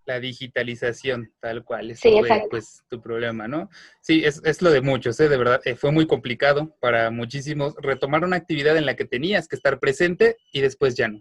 La 0.06 0.20
digitalización, 0.20 1.32
tal 1.40 1.64
cual, 1.64 1.90
ese 1.90 2.08
sí, 2.08 2.16
fue 2.18 2.46
pues 2.48 2.84
tu 2.88 3.02
problema, 3.02 3.48
¿no? 3.48 3.68
Sí, 4.00 4.24
es, 4.24 4.40
es 4.44 4.62
lo 4.62 4.70
de 4.70 4.80
muchos, 4.80 5.18
¿eh? 5.20 5.28
de 5.28 5.36
verdad, 5.36 5.60
eh, 5.64 5.74
fue 5.74 5.90
muy 5.90 6.06
complicado 6.06 6.76
para 6.80 7.10
muchísimos 7.10 7.74
retomar 7.82 8.24
una 8.24 8.36
actividad 8.36 8.76
en 8.76 8.86
la 8.86 8.94
que 8.94 9.04
tenías 9.04 9.48
que 9.48 9.56
estar 9.56 9.80
presente 9.80 10.36
y 10.52 10.60
después 10.60 10.94
ya 10.94 11.08
no. 11.08 11.18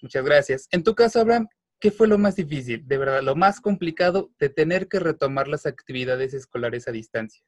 Muchas 0.00 0.24
gracias. 0.24 0.68
En 0.70 0.82
tu 0.82 0.94
caso, 0.94 1.20
Abraham, 1.20 1.46
¿Qué 1.80 1.90
fue 1.90 2.06
lo 2.06 2.18
más 2.18 2.36
difícil, 2.36 2.86
de 2.86 2.98
verdad, 2.98 3.22
lo 3.22 3.34
más 3.34 3.58
complicado 3.58 4.28
de 4.38 4.50
tener 4.50 4.86
que 4.86 5.00
retomar 5.00 5.48
las 5.48 5.64
actividades 5.64 6.34
escolares 6.34 6.86
a 6.86 6.92
distancia? 6.92 7.42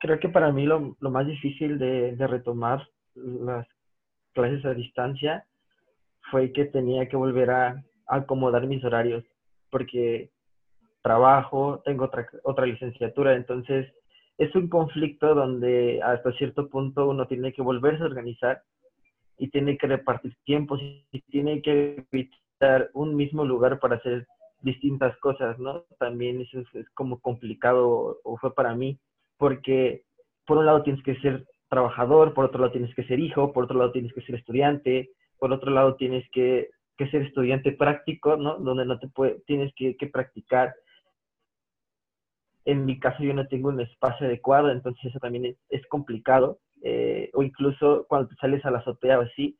Creo 0.00 0.18
que 0.18 0.30
para 0.30 0.50
mí 0.50 0.64
lo, 0.64 0.96
más 1.00 1.26
difícil 1.26 1.78
de, 1.78 2.16
retomar 2.26 2.88
las 3.14 3.66
clases 4.32 4.64
a 4.64 4.72
distancia 4.72 5.46
fue 6.32 6.50
que 6.50 6.64
tenía 6.64 7.08
que 7.08 7.16
volver 7.16 7.50
a, 7.50 7.84
acomodar 8.08 8.66
mis 8.66 8.82
horarios, 8.84 9.24
porque 9.70 10.30
trabajo, 11.02 11.80
tengo 11.84 12.06
otra, 12.06 12.26
otra 12.42 12.66
licenciatura, 12.66 13.34
entonces 13.34 13.86
es 14.38 14.54
un 14.54 14.68
conflicto 14.68 15.34
donde 15.34 16.00
hasta 16.02 16.32
cierto 16.32 16.68
punto 16.68 17.08
uno 17.08 17.26
tiene 17.26 17.52
que 17.52 17.62
volverse 17.62 18.02
a 18.02 18.06
organizar 18.06 18.62
y 19.38 19.48
tiene 19.48 19.78
que 19.78 19.86
repartir 19.86 20.34
tiempos 20.44 20.80
y 20.82 21.20
tiene 21.30 21.62
que 21.62 22.04
evitar 22.12 22.90
un 22.92 23.14
mismo 23.14 23.44
lugar 23.44 23.78
para 23.78 23.96
hacer 23.96 24.26
distintas 24.60 25.16
cosas, 25.18 25.58
¿no? 25.58 25.84
También 25.98 26.40
eso 26.40 26.60
es, 26.74 26.88
como 26.94 27.20
complicado 27.20 28.18
o 28.24 28.36
fue 28.38 28.54
para 28.54 28.74
mí, 28.74 28.98
porque 29.38 30.04
por 30.46 30.58
un 30.58 30.66
lado 30.66 30.82
tienes 30.82 31.02
que 31.02 31.16
ser 31.16 31.46
trabajador, 31.68 32.34
por 32.34 32.46
otro 32.46 32.60
lado 32.60 32.72
tienes 32.72 32.94
que 32.94 33.04
ser 33.04 33.20
hijo, 33.20 33.52
por 33.52 33.64
otro 33.64 33.78
lado 33.78 33.92
tienes 33.92 34.12
que 34.12 34.22
ser 34.22 34.34
estudiante, 34.34 35.10
por 35.42 35.52
otro 35.52 35.72
lado 35.72 35.96
tienes 35.96 36.24
que, 36.30 36.70
que 36.96 37.10
ser 37.10 37.22
estudiante 37.22 37.72
práctico, 37.72 38.36
¿no? 38.36 38.58
Donde 38.60 38.86
no 38.86 39.00
te 39.00 39.08
puede, 39.08 39.40
tienes 39.44 39.74
que, 39.74 39.96
practicar. 40.06 40.72
En 42.64 42.84
mi 42.84 43.00
caso 43.00 43.24
yo 43.24 43.34
no 43.34 43.48
tengo 43.48 43.70
un 43.70 43.80
espacio 43.80 44.28
adecuado, 44.28 44.70
entonces 44.70 45.06
eso 45.06 45.18
también 45.18 45.56
es, 45.68 45.86
complicado. 45.88 46.60
Eh, 46.80 47.28
o 47.34 47.42
incluso 47.42 48.06
cuando 48.08 48.28
te 48.28 48.36
sales 48.36 48.64
a 48.64 48.70
la 48.70 48.78
azotea 48.78 49.18
o 49.18 49.22
así, 49.22 49.58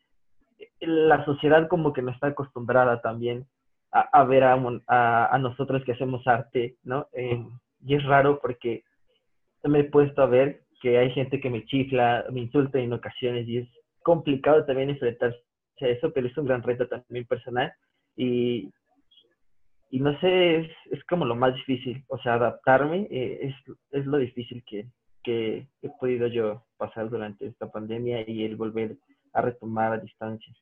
la 0.79 1.25
sociedad 1.25 1.67
como 1.67 1.93
que 1.93 2.03
no 2.03 2.13
está 2.13 2.29
acostumbrada 2.29 3.01
también 3.01 3.49
a, 3.91 4.23
ver 4.23 4.45
a, 4.45 4.55
a, 4.87 5.39
nosotros 5.39 5.83
que 5.85 5.95
hacemos 5.95 6.25
arte, 6.29 6.77
¿no? 6.85 7.09
Eh, 7.13 7.45
y 7.85 7.97
es 7.97 8.05
raro 8.05 8.39
porque 8.41 8.85
me 9.65 9.81
he 9.81 9.85
puesto 9.85 10.23
a 10.23 10.27
ver 10.27 10.63
que 10.81 10.97
hay 10.99 11.11
gente 11.11 11.41
que 11.41 11.51
me 11.51 11.65
chifla, 11.65 12.25
me 12.31 12.39
insulta 12.39 12.79
en 12.79 12.93
ocasiones 12.93 13.49
y 13.49 13.59
es 13.59 13.69
complicado 14.05 14.65
también 14.65 14.91
enfrentarse 14.91 15.43
eso, 15.79 16.13
pero 16.13 16.27
es 16.27 16.37
un 16.39 16.47
gran 16.47 16.63
reto 16.63 16.87
también 16.87 17.27
personal 17.27 17.73
y, 18.17 18.71
y 19.91 20.01
no 20.01 20.19
sé, 20.21 20.61
es, 20.61 20.71
es 20.91 21.05
como 21.05 21.25
lo 21.25 21.35
más 21.35 21.55
difícil, 21.55 22.05
o 22.09 22.19
sea, 22.19 22.35
adaptarme 22.35 23.09
eh, 23.11 23.39
es, 23.43 23.77
es 23.91 24.07
lo 24.07 24.19
difícil 24.19 24.63
que, 24.67 24.87
que 25.23 25.67
he 25.83 25.89
podido 26.01 26.27
yo 26.27 26.65
pasar 26.77 27.09
durante 27.11 27.47
esta 27.47 27.71
pandemia 27.71 28.29
y 28.29 28.45
el 28.45 28.57
volver 28.57 28.97
a 29.33 29.43
retomar 29.43 29.93
a 29.93 29.99
distancia. 29.99 30.53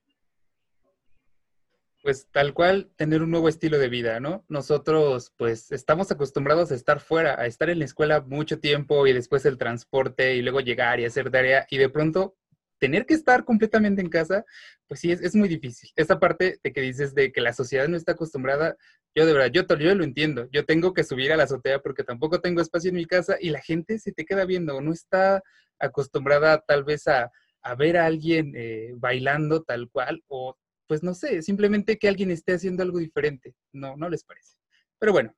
Pues 2.03 2.31
tal 2.31 2.55
cual, 2.55 2.91
tener 2.97 3.23
un 3.23 3.31
nuevo 3.31 3.49
estilo 3.49 3.79
de 3.79 3.91
vida, 3.91 4.21
¿no? 4.21 4.43
Nosotros 4.49 5.35
pues 5.37 5.71
estamos 5.71 6.11
acostumbrados 6.11 6.73
a 6.73 6.75
estar 6.75 6.99
fuera, 6.99 7.39
a 7.39 7.45
estar 7.45 7.69
en 7.69 7.79
la 7.79 7.85
escuela 7.85 8.23
mucho 8.23 8.59
tiempo 8.59 9.07
y 9.07 9.13
después 9.13 9.45
el 9.45 9.59
transporte 9.59 10.35
y 10.35 10.41
luego 10.41 10.61
llegar 10.61 10.99
y 10.99 11.05
hacer 11.05 11.31
tarea 11.31 11.67
y 11.69 11.77
de 11.77 11.91
pronto 11.91 12.37
tener 12.81 13.07
que 13.07 13.15
estar 13.15 13.45
completamente 13.45 14.01
en 14.01 14.09
casa, 14.09 14.45
pues 14.89 15.01
sí, 15.01 15.13
es, 15.13 15.35
muy 15.37 15.49
difícil. 15.49 15.91
Esa 15.95 16.19
parte 16.19 16.59
de 16.63 16.73
que 16.73 16.81
dices 16.81 17.15
de 17.15 17.31
que 17.31 17.41
la 17.41 17.53
sociedad 17.53 17.87
no 17.87 17.97
está 17.97 18.13
acostumbrada, 18.13 18.77
yo 19.15 19.27
de 19.27 19.33
verdad, 19.33 19.51
yo, 19.53 19.95
lo 19.95 20.03
entiendo. 20.03 20.49
Yo 20.51 20.65
tengo 20.65 20.93
que 20.95 21.05
subir 21.05 21.33
a 21.33 21.37
la 21.37 21.45
azotea 21.45 21.81
porque 21.81 22.03
tampoco 22.03 22.41
tengo 22.41 22.61
espacio 22.61 22.89
en 22.89 22.97
mi 22.97 23.07
casa 23.07 23.37
y 23.39 23.51
la 23.51 23.61
gente 23.61 23.99
se 23.99 24.13
te 24.13 24.25
queda 24.25 24.45
viendo, 24.45 24.81
no 24.81 24.93
está 24.93 25.43
acostumbrada 25.79 26.65
tal 26.67 26.83
vez 26.85 27.07
a, 27.07 27.31
a 27.63 27.75
ver 27.75 27.97
a 27.97 28.07
alguien 28.07 28.53
eh, 28.57 28.93
bailando 28.97 29.63
tal 29.63 29.89
cual 29.91 30.23
o 30.27 30.57
pues 30.87 31.05
no 31.05 31.15
sé, 31.15 31.41
simplemente 31.43 31.99
que 31.99 32.09
alguien 32.09 32.33
esté 32.33 32.55
haciendo 32.55 32.83
algo 32.83 32.99
diferente. 32.99 33.55
No, 33.73 33.97
no 33.97 34.09
les 34.09 34.25
parece. 34.25 34.57
Pero 34.99 35.13
bueno, 35.13 35.33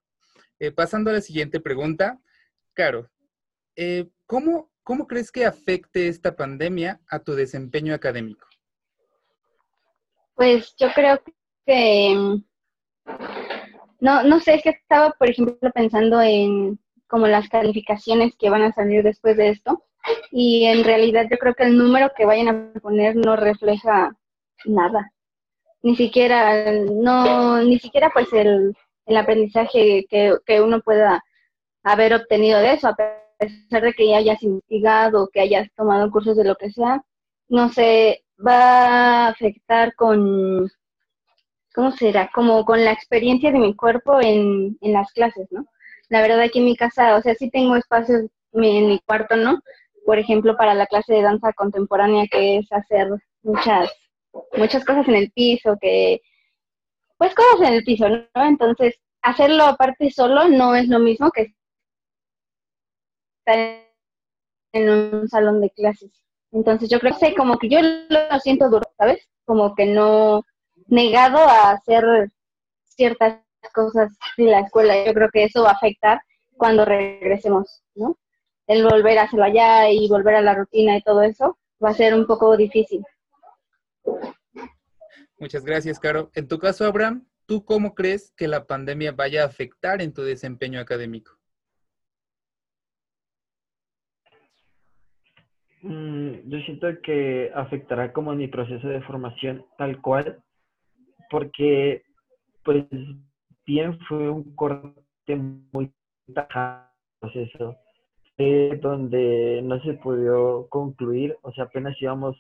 eh, 0.59 0.73
pasando 0.73 1.11
a 1.11 1.13
la 1.13 1.21
siguiente 1.21 1.61
pregunta. 1.61 2.19
Caro, 2.73 3.11
eh, 3.77 4.09
¿cómo 4.25 4.72
¿Cómo 4.83 5.07
crees 5.07 5.31
que 5.31 5.45
afecte 5.45 6.09
esta 6.09 6.35
pandemia 6.35 7.01
a 7.09 7.21
tu 7.21 7.35
desempeño 7.35 7.95
académico? 7.95 8.47
Pues 10.35 10.75
yo 10.77 10.89
creo 10.95 11.21
que 11.65 12.15
mm, 12.17 12.45
no, 14.01 14.25
no 14.25 14.41
sé, 14.41 14.55
es 14.55 14.63
que 14.63 14.71
estaba, 14.71 15.13
por 15.13 15.31
ejemplo, 15.31 15.71
pensando 15.73 16.21
en 16.21 16.79
como 17.07 17.29
las 17.29 17.49
calificaciones 17.49 18.35
que 18.37 18.51
van 18.51 18.63
a 18.63 18.73
salir 18.73 19.05
después 19.05 19.37
de 19.37 19.51
esto. 19.51 19.85
Y 20.33 20.65
en 20.65 20.83
realidad 20.83 21.27
yo 21.31 21.39
creo 21.39 21.55
que 21.55 21.65
el 21.65 21.79
número 21.79 22.11
que 22.17 22.25
vayan 22.25 22.49
a 22.49 22.81
poner 22.81 23.15
no 23.15 23.37
refleja 23.37 24.17
nada. 24.65 25.13
Ni 25.83 25.95
siquiera, 25.95 26.73
no, 26.73 27.63
ni 27.63 27.79
siquiera 27.79 28.11
pues 28.13 28.33
el, 28.33 28.75
el 29.07 29.17
aprendizaje 29.17 30.07
que, 30.09 30.37
que 30.45 30.61
uno 30.61 30.81
pueda 30.81 31.23
haber 31.85 32.15
obtenido 32.15 32.59
de 32.59 32.73
eso, 32.73 32.93
pesar 33.47 33.83
de 33.83 33.93
que 33.95 34.09
ya 34.09 34.19
hayas 34.19 34.43
investigado, 34.43 35.29
que 35.33 35.41
hayas 35.41 35.69
tomado 35.77 36.11
cursos 36.11 36.37
de 36.37 36.45
lo 36.45 36.57
que 36.57 36.71
sea, 36.71 37.03
no 37.49 37.69
sé, 37.71 38.25
va 38.45 39.27
a 39.27 39.29
afectar 39.29 39.95
con, 39.95 40.71
¿cómo 41.75 41.93
será? 41.93 42.31
Como 42.35 42.65
con 42.65 42.85
la 42.85 42.93
experiencia 42.93 43.53
de 43.53 43.59
mi 43.59 43.75
cuerpo 43.77 44.21
en, 44.21 44.79
en 44.81 44.93
las 44.93 45.13
clases, 45.13 45.49
¿no? 45.51 45.67
La 46.09 46.21
verdad 46.23 46.41
aquí 46.41 46.59
en 46.61 46.67
mi 46.67 46.77
casa, 46.77 47.17
o 47.17 47.23
sea, 47.23 47.35
sí 47.35 47.51
tengo 47.51 47.77
espacios 47.77 48.23
en 48.53 48.87
mi 48.87 49.01
cuarto, 49.07 49.37
¿no? 49.37 49.61
por 50.05 50.19
ejemplo, 50.19 50.57
para 50.57 50.75
la 50.75 50.87
clase 50.87 51.15
de 51.15 51.23
danza 51.23 51.53
contemporánea, 51.53 52.27
que 52.31 52.59
es 52.59 52.73
hacer 52.73 53.09
muchas, 53.43 53.91
muchas 54.57 54.85
cosas 54.85 55.07
en 55.09 55.15
el 55.15 55.31
piso, 55.33 55.77
que, 55.81 56.21
pues 57.19 57.35
cosas 57.35 57.69
en 57.69 57.75
el 57.75 57.85
piso, 57.85 58.09
¿no? 58.09 58.27
Entonces, 58.35 58.95
hacerlo 59.23 59.65
aparte 59.65 60.11
solo 60.11 60.49
no 60.49 60.75
es 60.75 60.89
lo 60.89 60.99
mismo 60.99 61.31
que 61.31 61.55
estar 63.45 63.93
en 64.73 64.89
un 64.89 65.29
salón 65.29 65.61
de 65.61 65.71
clases. 65.71 66.11
Entonces, 66.53 66.89
yo 66.91 66.99
creo 67.01 67.17
que 67.19 67.35
como 67.35 67.59
que 67.59 67.69
yo 67.69 67.81
lo 67.81 68.41
siento 68.41 68.69
duro, 68.69 68.87
¿sabes? 68.99 69.27
Como 69.45 69.75
que 69.75 69.87
no 69.87 70.45
negado 70.87 71.39
a 71.39 71.73
hacer 71.73 72.05
ciertas 72.85 73.39
cosas 73.75 74.13
de 74.37 74.45
la 74.45 74.61
escuela. 74.61 75.05
Yo 75.05 75.15
creo 75.15 75.31
que 75.33 75.45
eso 75.45 75.63
va 75.63 75.71
a 75.71 75.75
afectar 75.75 76.21
cuando 76.57 76.85
regresemos, 76.85 77.83
¿no? 77.95 78.19
El 78.67 78.85
volver 78.85 79.19
a 79.19 79.23
hacerlo 79.23 79.45
allá 79.45 79.91
y 79.91 80.09
volver 80.09 80.37
a 80.37 80.43
la 80.43 80.55
rutina 80.55 80.97
y 80.97 81.03
todo 81.03 81.23
eso 81.23 81.59
va 81.83 81.91
a 81.91 81.95
ser 81.95 82.15
un 82.15 82.27
poco 82.27 82.57
difícil. 82.57 83.03
Muchas 85.39 85.65
gracias, 85.65 85.99
Caro. 85.99 86.31
En 86.35 86.47
tu 86.47 86.59
caso, 86.59 86.85
Abraham, 86.85 87.27
¿tú 87.47 87.65
cómo 87.65 87.95
crees 87.95 88.33
que 88.37 88.47
la 88.47 88.67
pandemia 88.67 89.13
vaya 89.13 89.43
a 89.43 89.47
afectar 89.47 90.01
en 90.01 90.13
tu 90.13 90.23
desempeño 90.23 90.79
académico? 90.79 91.42
Mm, 95.83 96.49
yo 96.49 96.59
siento 96.61 96.87
que 97.03 97.51
afectará 97.55 98.13
como 98.13 98.35
mi 98.35 98.47
proceso 98.47 98.87
de 98.87 99.03
formación 99.03 99.65
tal 99.77 100.01
cual, 100.01 100.43
porque 101.31 102.03
pues 102.65 102.85
bien 103.67 103.99
fue 104.09 104.31
un 104.31 104.55
corte 104.55 105.37
muy 105.37 105.91
tajante 106.33 106.93
proceso 107.21 107.77
donde 108.81 109.61
no 109.63 109.81
se 109.83 109.95
pudo 109.95 110.67
concluir, 110.69 111.37
o 111.43 111.53
sea, 111.53 111.65
apenas 111.65 111.95
íbamos, 112.01 112.37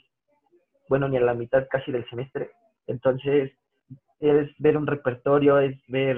bueno, 0.88 1.08
ni 1.08 1.16
a 1.16 1.20
la 1.20 1.34
mitad 1.34 1.66
casi 1.70 1.92
del 1.92 2.08
semestre, 2.08 2.50
entonces 2.88 3.52
es 4.18 4.50
ver 4.58 4.76
un 4.76 4.87
repertorio, 4.87 5.61
es 5.61 5.76
ver 5.87 6.16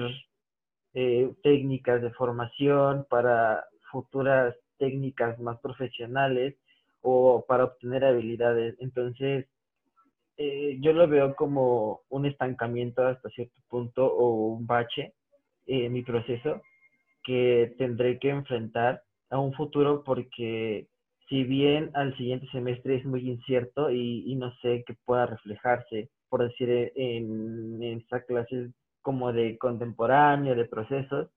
eh, 0.95 1.31
técnicas 1.43 2.01
de 2.01 2.09
formación 2.11 3.05
para 3.09 3.63
futuras 3.91 4.55
técnicas 4.79 5.39
más 5.39 5.59
profesionales 5.59 6.55
o 7.05 7.45
para 7.47 7.65
obtener 7.65 8.03
habilidades. 8.03 8.75
Entonces, 8.79 9.47
eh, 10.37 10.77
yo 10.81 10.91
lo 10.91 11.07
veo 11.07 11.35
como 11.35 12.01
un 12.09 12.25
estancamiento 12.25 13.05
hasta 13.05 13.29
cierto 13.29 13.61
punto 13.69 14.05
o 14.05 14.47
un 14.55 14.67
bache 14.67 15.13
en 15.67 15.93
mi 15.93 16.03
proceso 16.03 16.61
que 17.23 17.75
tendré 17.77 18.19
que 18.19 18.29
enfrentar 18.29 19.03
a 19.29 19.39
un 19.39 19.53
futuro 19.53 20.03
porque 20.03 20.87
si 21.29 21.43
bien 21.43 21.91
al 21.93 22.15
siguiente 22.17 22.47
semestre 22.51 22.97
es 22.97 23.05
muy 23.05 23.27
incierto 23.29 23.89
y, 23.91 24.35
no 24.35 24.53
sé 24.61 24.83
qué 24.85 24.95
pueda 25.05 25.25
reflejarse, 25.25 26.09
por 26.29 26.43
decir, 26.43 26.91
en, 26.95 27.81
en 27.81 27.99
esta 27.99 28.23
clase 28.23 28.71
como 29.01 29.31
de 29.33 29.57
contemporáneo, 29.57 30.55
de 30.55 30.65
procesos, 30.65 31.29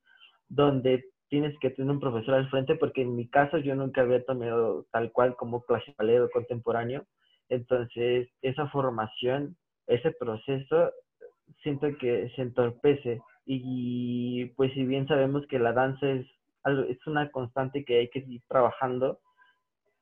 donde 0.48 1.04
tienes 1.28 1.58
que 1.60 1.70
tener 1.70 1.90
un 1.90 2.00
profesor 2.00 2.34
al 2.34 2.48
frente, 2.50 2.74
porque 2.76 3.02
en 3.02 3.16
mi 3.16 3.28
caso 3.28 3.58
yo 3.58 3.74
nunca 3.74 4.02
había 4.02 4.24
tomado 4.24 4.86
tal 4.90 5.12
cual 5.12 5.36
como 5.36 5.62
clase 5.62 5.94
de 5.98 6.30
contemporáneo, 6.32 7.06
entonces, 7.48 8.28
esa 8.42 8.68
formación, 8.68 9.56
ese 9.86 10.12
proceso, 10.12 10.92
siento 11.62 11.88
que 11.98 12.30
se 12.36 12.42
entorpece. 12.42 13.20
Y 13.46 14.46
pues 14.56 14.72
si 14.74 14.84
bien 14.84 15.06
sabemos 15.06 15.46
que 15.48 15.58
la 15.58 15.72
danza 15.72 16.06
es, 16.10 16.26
es 16.88 17.06
una 17.06 17.30
constante 17.30 17.84
que 17.84 18.00
hay 18.00 18.10
que 18.10 18.20
seguir 18.20 18.42
trabajando, 18.48 19.20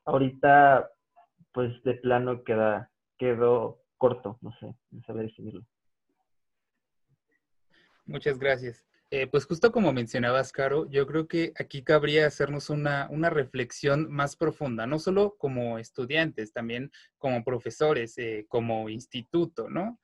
ahorita 0.04 0.90
pues 1.52 1.82
de 1.84 1.94
plano 1.94 2.42
queda, 2.42 2.90
quedó 3.18 3.78
corto, 3.96 4.38
no 4.42 4.52
sé, 4.58 4.74
no 4.90 5.02
saber 5.02 5.26
definirlo. 5.26 5.62
Muchas 8.04 8.38
gracias. 8.38 8.84
Eh, 9.10 9.28
pues 9.28 9.44
justo 9.44 9.70
como 9.70 9.92
mencionabas, 9.92 10.50
Caro, 10.50 10.90
yo 10.90 11.06
creo 11.06 11.28
que 11.28 11.52
aquí 11.60 11.82
cabría 11.82 12.26
hacernos 12.26 12.70
una, 12.70 13.08
reflexión 13.30 14.10
más 14.10 14.34
profunda, 14.34 14.86
no 14.86 14.98
solo 14.98 15.36
como 15.38 15.78
estudiantes, 15.78 16.52
también 16.52 16.90
como 17.16 17.44
profesores, 17.44 18.18
eh, 18.18 18.46
como 18.48 18.88
instituto, 18.88 19.70
¿no? 19.70 20.00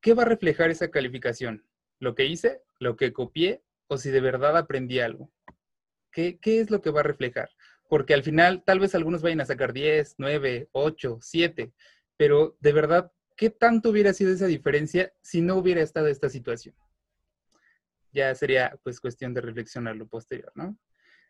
¿Qué 0.00 0.14
va 0.14 0.22
a 0.22 0.26
reflejar 0.26 0.70
esa 0.70 0.90
calificación? 0.90 1.66
¿Lo 2.00 2.14
que 2.14 2.24
hice? 2.26 2.62
¿Lo 2.78 2.96
que 2.96 3.12
copié? 3.12 3.62
¿O 3.88 3.98
si 3.98 4.10
de 4.10 4.20
verdad 4.22 4.56
aprendí 4.56 5.00
algo? 5.00 5.30
¿Qué, 6.10 6.38
qué 6.40 6.60
es 6.60 6.70
lo 6.70 6.80
que 6.80 6.90
va 6.90 7.00
a 7.00 7.04
reflejar? 7.04 7.50
Porque 7.88 8.14
al 8.14 8.22
final 8.22 8.64
tal 8.64 8.80
vez 8.80 8.94
algunos 8.94 9.22
vayan 9.22 9.42
a 9.42 9.46
sacar 9.46 9.74
10, 9.74 10.14
9, 10.16 10.68
8, 10.72 11.18
7, 11.20 11.72
pero 12.16 12.56
de 12.60 12.72
verdad, 12.72 13.12
¿qué 13.36 13.50
tanto 13.50 13.90
hubiera 13.90 14.14
sido 14.14 14.32
esa 14.32 14.46
diferencia 14.46 15.12
si 15.20 15.42
no 15.42 15.56
hubiera 15.56 15.82
estado 15.82 16.08
esta 16.08 16.30
situación? 16.30 16.74
Ya 18.12 18.34
sería 18.34 18.78
pues 18.82 19.00
cuestión 19.00 19.34
de 19.34 19.40
reflexionar 19.40 19.96
lo 19.96 20.06
posterior, 20.06 20.52
¿no? 20.54 20.76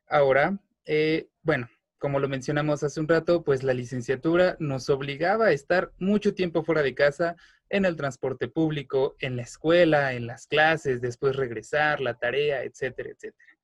Ahora, 0.08 0.58
eh, 0.84 1.28
bueno, 1.42 1.68
como 1.98 2.18
lo 2.18 2.28
mencionamos 2.28 2.82
hace 2.82 2.98
un 2.98 3.06
rato, 3.06 3.44
pues 3.44 3.62
la 3.62 3.74
licenciatura 3.74 4.56
nos 4.58 4.90
obligaba 4.90 5.46
a 5.46 5.52
estar 5.52 5.92
mucho 5.98 6.34
tiempo 6.34 6.64
fuera 6.64 6.82
de 6.82 6.94
casa, 6.94 7.36
en 7.72 7.86
el 7.86 7.96
transporte 7.96 8.48
público, 8.48 9.16
en 9.20 9.36
la 9.36 9.42
escuela, 9.42 10.12
en 10.12 10.26
las 10.26 10.46
clases, 10.46 11.00
después 11.00 11.36
regresar, 11.36 12.00
la 12.00 12.14
tarea, 12.14 12.64
etcétera, 12.64 13.10
etcétera. 13.10 13.56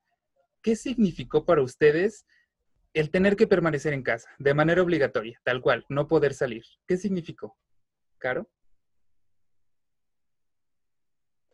¿Qué 0.62 0.76
significó 0.76 1.44
para 1.44 1.62
ustedes 1.62 2.24
el 2.94 3.10
tener 3.10 3.36
que 3.36 3.46
permanecer 3.46 3.92
en 3.92 4.02
casa 4.02 4.30
de 4.38 4.54
manera 4.54 4.82
obligatoria, 4.82 5.38
tal 5.44 5.60
cual, 5.60 5.84
no 5.90 6.08
poder 6.08 6.32
salir? 6.32 6.64
¿Qué 6.86 6.96
significó? 6.96 7.58
¿Caro? 8.16 8.48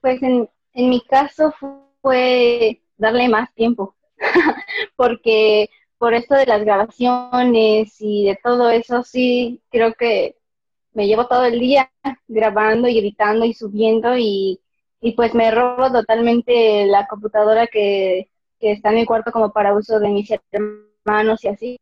Pues 0.01 0.23
en, 0.23 0.49
en 0.75 0.91
mi 0.91 1.01
caso 1.01 1.55
fue 2.03 2.83
darle 2.97 3.29
más 3.29 3.53
tiempo, 3.55 3.97
porque 4.97 5.71
por 5.99 6.15
esto 6.15 6.35
de 6.35 6.47
las 6.47 6.63
grabaciones 6.65 7.97
y 8.01 8.27
de 8.27 8.39
todo 8.43 8.71
eso, 8.71 9.03
sí, 9.05 9.63
creo 9.71 9.95
que 9.95 10.37
me 10.93 11.07
llevo 11.07 11.27
todo 11.27 11.45
el 11.45 11.61
día 11.61 11.91
grabando 12.29 12.89
y 12.89 12.99
editando 12.99 13.45
y 13.45 13.55
subiendo 13.55 14.17
y, 14.17 14.61
pues 15.17 15.35
me 15.35 15.51
robo 15.51 15.93
totalmente 15.93 16.87
la 16.87 17.07
computadora 17.07 17.67
que, 17.67 18.31
que, 18.59 18.73
está 18.73 18.91
en 18.91 18.97
mi 18.97 19.05
cuarto 19.05 19.33
como 19.33 19.53
para 19.53 19.75
uso 19.75 20.01
de 20.01 20.09
mis 20.09 20.31
hermanos 20.51 21.45
y 21.45 21.49
así. 21.49 21.81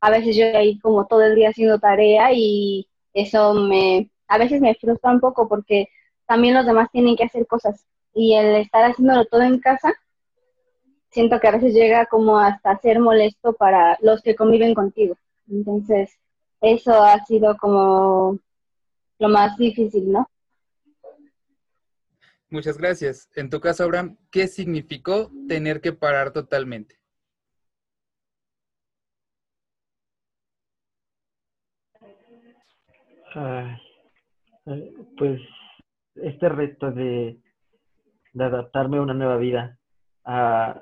A 0.00 0.10
veces 0.10 0.36
yo 0.36 0.46
ahí 0.56 0.78
como 0.80 1.06
todo 1.06 1.22
el 1.22 1.36
día 1.36 1.50
haciendo 1.50 1.78
tarea 1.78 2.32
y 2.32 2.88
eso 3.14 3.54
me, 3.54 4.10
a 4.28 4.38
veces 4.38 4.60
me 4.60 4.74
frustra 4.74 5.10
un 5.10 5.20
poco 5.20 5.48
porque 5.48 5.88
también 6.26 6.54
los 6.54 6.66
demás 6.66 6.88
tienen 6.92 7.16
que 7.16 7.24
hacer 7.24 7.46
cosas 7.46 7.86
y 8.14 8.34
el 8.34 8.56
estar 8.56 8.84
haciéndolo 8.90 9.24
todo 9.24 9.42
en 9.42 9.60
casa, 9.60 9.94
siento 11.10 11.40
que 11.40 11.48
a 11.48 11.52
veces 11.52 11.74
llega 11.74 12.06
como 12.06 12.38
hasta 12.38 12.78
ser 12.78 13.00
molesto 13.00 13.52
para 13.52 13.98
los 14.00 14.22
que 14.22 14.34
conviven 14.34 14.74
contigo. 14.74 15.16
Entonces, 15.48 16.10
eso 16.60 17.02
ha 17.02 17.24
sido 17.24 17.56
como 17.56 18.38
lo 19.18 19.28
más 19.28 19.56
difícil, 19.56 20.10
¿no? 20.10 20.28
Muchas 22.48 22.78
gracias. 22.78 23.28
En 23.36 23.48
tu 23.48 23.60
caso, 23.60 23.84
Abraham, 23.84 24.16
¿qué 24.30 24.48
significó 24.48 25.30
tener 25.46 25.80
que 25.80 25.92
parar 25.92 26.32
totalmente? 26.32 26.98
Eh, 33.36 33.76
pues 35.16 35.40
este 36.16 36.48
reto 36.48 36.90
de 36.90 37.38
de 38.32 38.44
adaptarme 38.44 38.98
a 38.98 39.02
una 39.02 39.14
nueva 39.14 39.36
vida, 39.36 39.78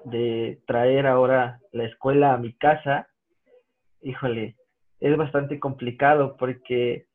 de 0.04 0.60
traer 0.66 1.06
ahora 1.06 1.60
la 1.72 1.84
escuela 1.84 2.34
a 2.34 2.38
mi 2.38 2.52
casa, 2.54 3.08
híjole, 4.02 4.56
es 5.00 5.16
bastante 5.16 5.58
complicado 5.58 6.36
porque 6.36 7.06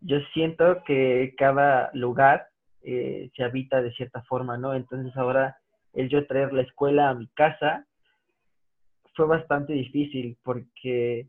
yo 0.00 0.18
siento 0.32 0.82
que 0.84 1.34
cada 1.36 1.90
lugar 1.94 2.46
eh, 2.82 3.30
se 3.34 3.44
habita 3.44 3.82
de 3.82 3.92
cierta 3.92 4.22
forma, 4.22 4.56
¿no? 4.56 4.74
Entonces 4.74 5.14
ahora 5.16 5.56
el 5.92 6.08
yo 6.08 6.26
traer 6.26 6.52
la 6.52 6.62
escuela 6.62 7.08
a 7.08 7.14
mi 7.14 7.26
casa 7.28 7.86
fue 9.14 9.26
bastante 9.26 9.72
difícil 9.72 10.38
porque, 10.42 11.28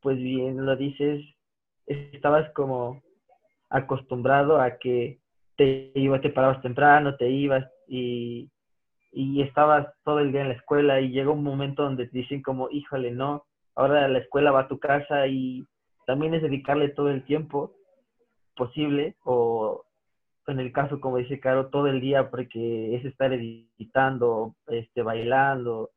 pues 0.00 0.18
bien 0.18 0.64
lo 0.64 0.76
dices, 0.76 1.24
estabas 1.86 2.50
como 2.52 3.02
acostumbrado 3.70 4.60
a 4.60 4.78
que 4.78 5.18
te 5.56 5.90
ibas, 5.94 6.20
te 6.20 6.30
parabas 6.30 6.62
temprano, 6.62 7.16
te 7.16 7.28
ibas, 7.28 7.64
y, 7.86 8.50
y 9.12 9.42
estabas 9.42 9.88
todo 10.04 10.18
el 10.20 10.32
día 10.32 10.42
en 10.42 10.48
la 10.48 10.54
escuela 10.54 11.00
y 11.00 11.10
llega 11.10 11.30
un 11.30 11.44
momento 11.44 11.82
donde 11.82 12.08
te 12.08 12.18
dicen 12.18 12.42
como, 12.42 12.70
híjole, 12.70 13.10
no, 13.10 13.44
ahora 13.74 14.08
la 14.08 14.18
escuela 14.18 14.50
va 14.50 14.60
a 14.60 14.68
tu 14.68 14.78
casa 14.78 15.26
y 15.26 15.64
también 16.06 16.34
es 16.34 16.42
dedicarle 16.42 16.88
todo 16.90 17.10
el 17.10 17.24
tiempo 17.24 17.72
posible 18.56 19.16
o 19.24 19.84
en 20.46 20.60
el 20.60 20.72
caso 20.72 21.00
como 21.00 21.16
dice 21.16 21.40
Caro 21.40 21.68
todo 21.70 21.86
el 21.86 22.00
día 22.00 22.30
porque 22.30 22.94
es 22.96 23.04
estar 23.04 23.32
editando, 23.32 24.54
este 24.66 25.02
bailando, 25.02 25.90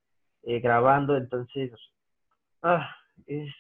eh, 0.43 0.60
grabando, 0.60 1.17
entonces 1.17 1.71
ah, 2.62 2.89
es, 3.26 3.54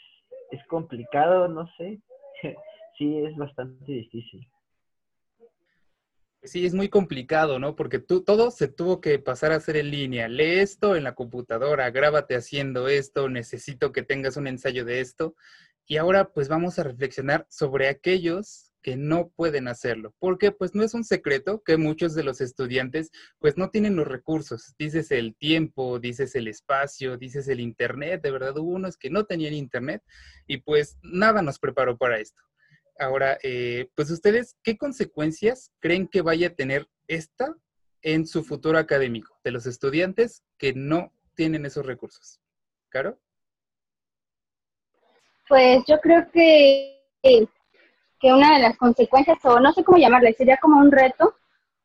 es 0.51 0.65
complicado, 0.67 1.47
no 1.47 1.67
sé. 1.77 1.99
sí, 2.97 3.17
es 3.17 3.35
bastante 3.35 3.91
difícil. 3.91 4.47
Sí, 6.47 6.65
es 6.65 6.73
muy 6.73 6.87
complicado, 6.87 7.59
¿no? 7.59 7.75
Porque 7.75 7.99
todo 7.99 8.51
se 8.51 8.69
tuvo 8.69 9.01
que 9.01 9.19
pasar 9.19 9.51
a 9.51 9.57
hacer 9.57 9.75
en 9.75 9.91
línea. 9.91 10.29
Lee 10.29 10.59
esto 10.59 10.95
en 10.95 11.03
la 11.03 11.13
computadora, 11.13 11.91
grábate 11.91 12.37
haciendo 12.37 12.87
esto, 12.87 13.27
necesito 13.27 13.91
que 13.91 14.01
tengas 14.01 14.37
un 14.37 14.47
ensayo 14.47 14.85
de 14.85 15.01
esto. 15.01 15.35
Y 15.85 15.97
ahora 15.97 16.29
pues 16.31 16.47
vamos 16.47 16.79
a 16.79 16.83
reflexionar 16.83 17.45
sobre 17.49 17.89
aquellos 17.89 18.71
que 18.81 18.95
no 18.95 19.29
pueden 19.35 19.67
hacerlo, 19.67 20.15
porque 20.19 20.53
pues 20.53 20.73
no 20.73 20.83
es 20.83 20.93
un 20.93 21.03
secreto 21.03 21.61
que 21.65 21.75
muchos 21.75 22.15
de 22.15 22.23
los 22.23 22.39
estudiantes 22.39 23.11
pues 23.39 23.57
no 23.57 23.69
tienen 23.69 23.97
los 23.97 24.07
recursos, 24.07 24.73
dices 24.79 25.11
el 25.11 25.35
tiempo, 25.35 25.99
dices 25.99 26.35
el 26.35 26.47
espacio, 26.47 27.17
dices 27.17 27.49
el 27.49 27.59
internet, 27.59 28.21
de 28.21 28.31
verdad 28.31 28.57
hubo 28.57 28.71
unos 28.71 28.95
que 28.95 29.09
no 29.09 29.25
tenían 29.25 29.53
internet 29.53 30.01
y 30.45 30.57
pues 30.59 30.97
nada 31.01 31.41
nos 31.41 31.59
preparó 31.59 31.97
para 31.97 32.19
esto. 32.19 32.41
Ahora, 32.99 33.37
eh, 33.43 33.89
pues 33.95 34.09
ustedes, 34.09 34.55
¿qué 34.63 34.77
consecuencias 34.77 35.71
creen 35.79 36.07
que 36.07 36.21
vaya 36.21 36.47
a 36.47 36.55
tener 36.55 36.87
esta 37.07 37.55
en 38.01 38.25
su 38.25 38.43
futuro 38.43 38.77
académico 38.77 39.37
de 39.43 39.51
los 39.51 39.65
estudiantes 39.65 40.43
que 40.57 40.73
no 40.73 41.13
tienen 41.35 41.65
esos 41.65 41.85
recursos? 41.85 42.39
¿Caro? 42.89 43.19
Pues 45.47 45.83
yo 45.87 45.99
creo 45.99 46.29
que, 46.31 46.99
que 47.21 48.33
una 48.33 48.55
de 48.55 48.63
las 48.63 48.77
consecuencias, 48.77 49.37
o 49.43 49.59
no 49.59 49.71
sé 49.73 49.83
cómo 49.83 49.97
llamarle, 49.97 50.33
sería 50.33 50.57
como 50.57 50.79
un 50.79 50.91
reto, 50.91 51.35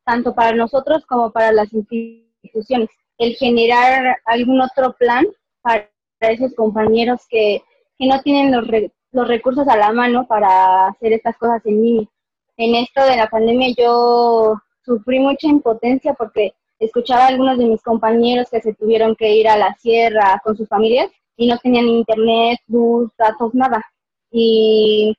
tanto 0.05 0.35
para 0.35 0.57
nosotros 0.57 1.05
como 1.07 1.31
para 1.31 1.53
las 1.53 1.73
instituciones, 1.73 2.89
el 3.19 3.35
generar 3.37 4.17
algún 4.25 4.61
otro 4.61 4.95
plan 4.95 5.27
para 5.61 5.89
esos 6.21 6.55
compañeros 6.55 7.21
que, 7.29 7.63
que 7.99 8.07
no 8.07 8.21
tienen 8.23 8.51
los, 8.51 8.67
los 9.13 9.29
recursos 9.29 9.69
a 9.69 9.77
la 9.77 9.93
mano 9.93 10.27
para 10.27 10.89
hacer 10.89 11.13
estas 11.13 11.37
cosas 11.37 11.65
en 11.67 11.83
línea. 11.83 12.09
En 12.57 12.75
esto 12.75 13.05
de 13.05 13.17
la 13.17 13.29
pandemia 13.29 13.75
yo 13.77 14.61
sufrí 14.85 15.21
mucha 15.21 15.47
impotencia 15.47 16.15
porque 16.15 16.55
escuchaba 16.79 17.25
a 17.25 17.29
algunos 17.29 17.59
de 17.59 17.67
mis 17.67 17.83
compañeros 17.83 18.49
que 18.51 18.61
se 18.61 18.75
tuvieron 18.75 19.15
que 19.15 19.35
ir 19.37 19.49
a 19.49 19.57
la 19.57 19.75
sierra 19.75 20.41
con 20.43 20.57
sus 20.57 20.69
familias 20.69 21.11
y 21.37 21.47
no 21.47 21.59
tenían 21.59 21.89
internet, 21.89 22.59
luz, 22.67 23.11
datos, 23.17 23.55
nada. 23.55 23.85
Y, 24.31 25.15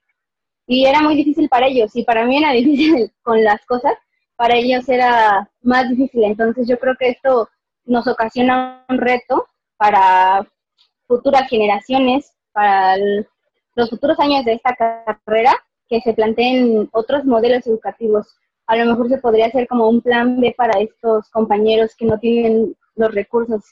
y 0.66 0.86
era 0.86 1.00
muy 1.00 1.14
difícil 1.16 1.48
para 1.48 1.66
ellos 1.66 1.94
y 1.94 2.04
para 2.04 2.24
mí 2.24 2.38
era 2.38 2.52
difícil 2.52 3.10
con 3.22 3.42
las 3.42 3.64
cosas, 3.66 3.94
para 4.36 4.56
ellos 4.56 4.88
era 4.88 5.48
más 5.62 5.88
difícil. 5.88 6.24
Entonces 6.24 6.68
yo 6.68 6.78
creo 6.78 6.94
que 6.98 7.10
esto 7.10 7.48
nos 7.84 8.06
ocasiona 8.06 8.84
un 8.88 8.98
reto 8.98 9.46
para 9.76 10.46
futuras 11.06 11.48
generaciones, 11.48 12.32
para 12.52 12.96
los 13.74 13.90
futuros 13.90 14.18
años 14.20 14.44
de 14.44 14.54
esta 14.54 14.74
carrera 14.74 15.54
que 15.88 16.00
se 16.00 16.14
planteen 16.14 16.88
otros 16.92 17.24
modelos 17.24 17.66
educativos. 17.66 18.36
A 18.66 18.76
lo 18.76 18.86
mejor 18.86 19.08
se 19.08 19.18
podría 19.18 19.46
hacer 19.46 19.66
como 19.68 19.88
un 19.88 20.00
plan 20.00 20.40
B 20.40 20.54
para 20.56 20.80
estos 20.80 21.28
compañeros 21.30 21.94
que 21.96 22.06
no 22.06 22.18
tienen 22.18 22.74
los 22.94 23.14
recursos 23.14 23.62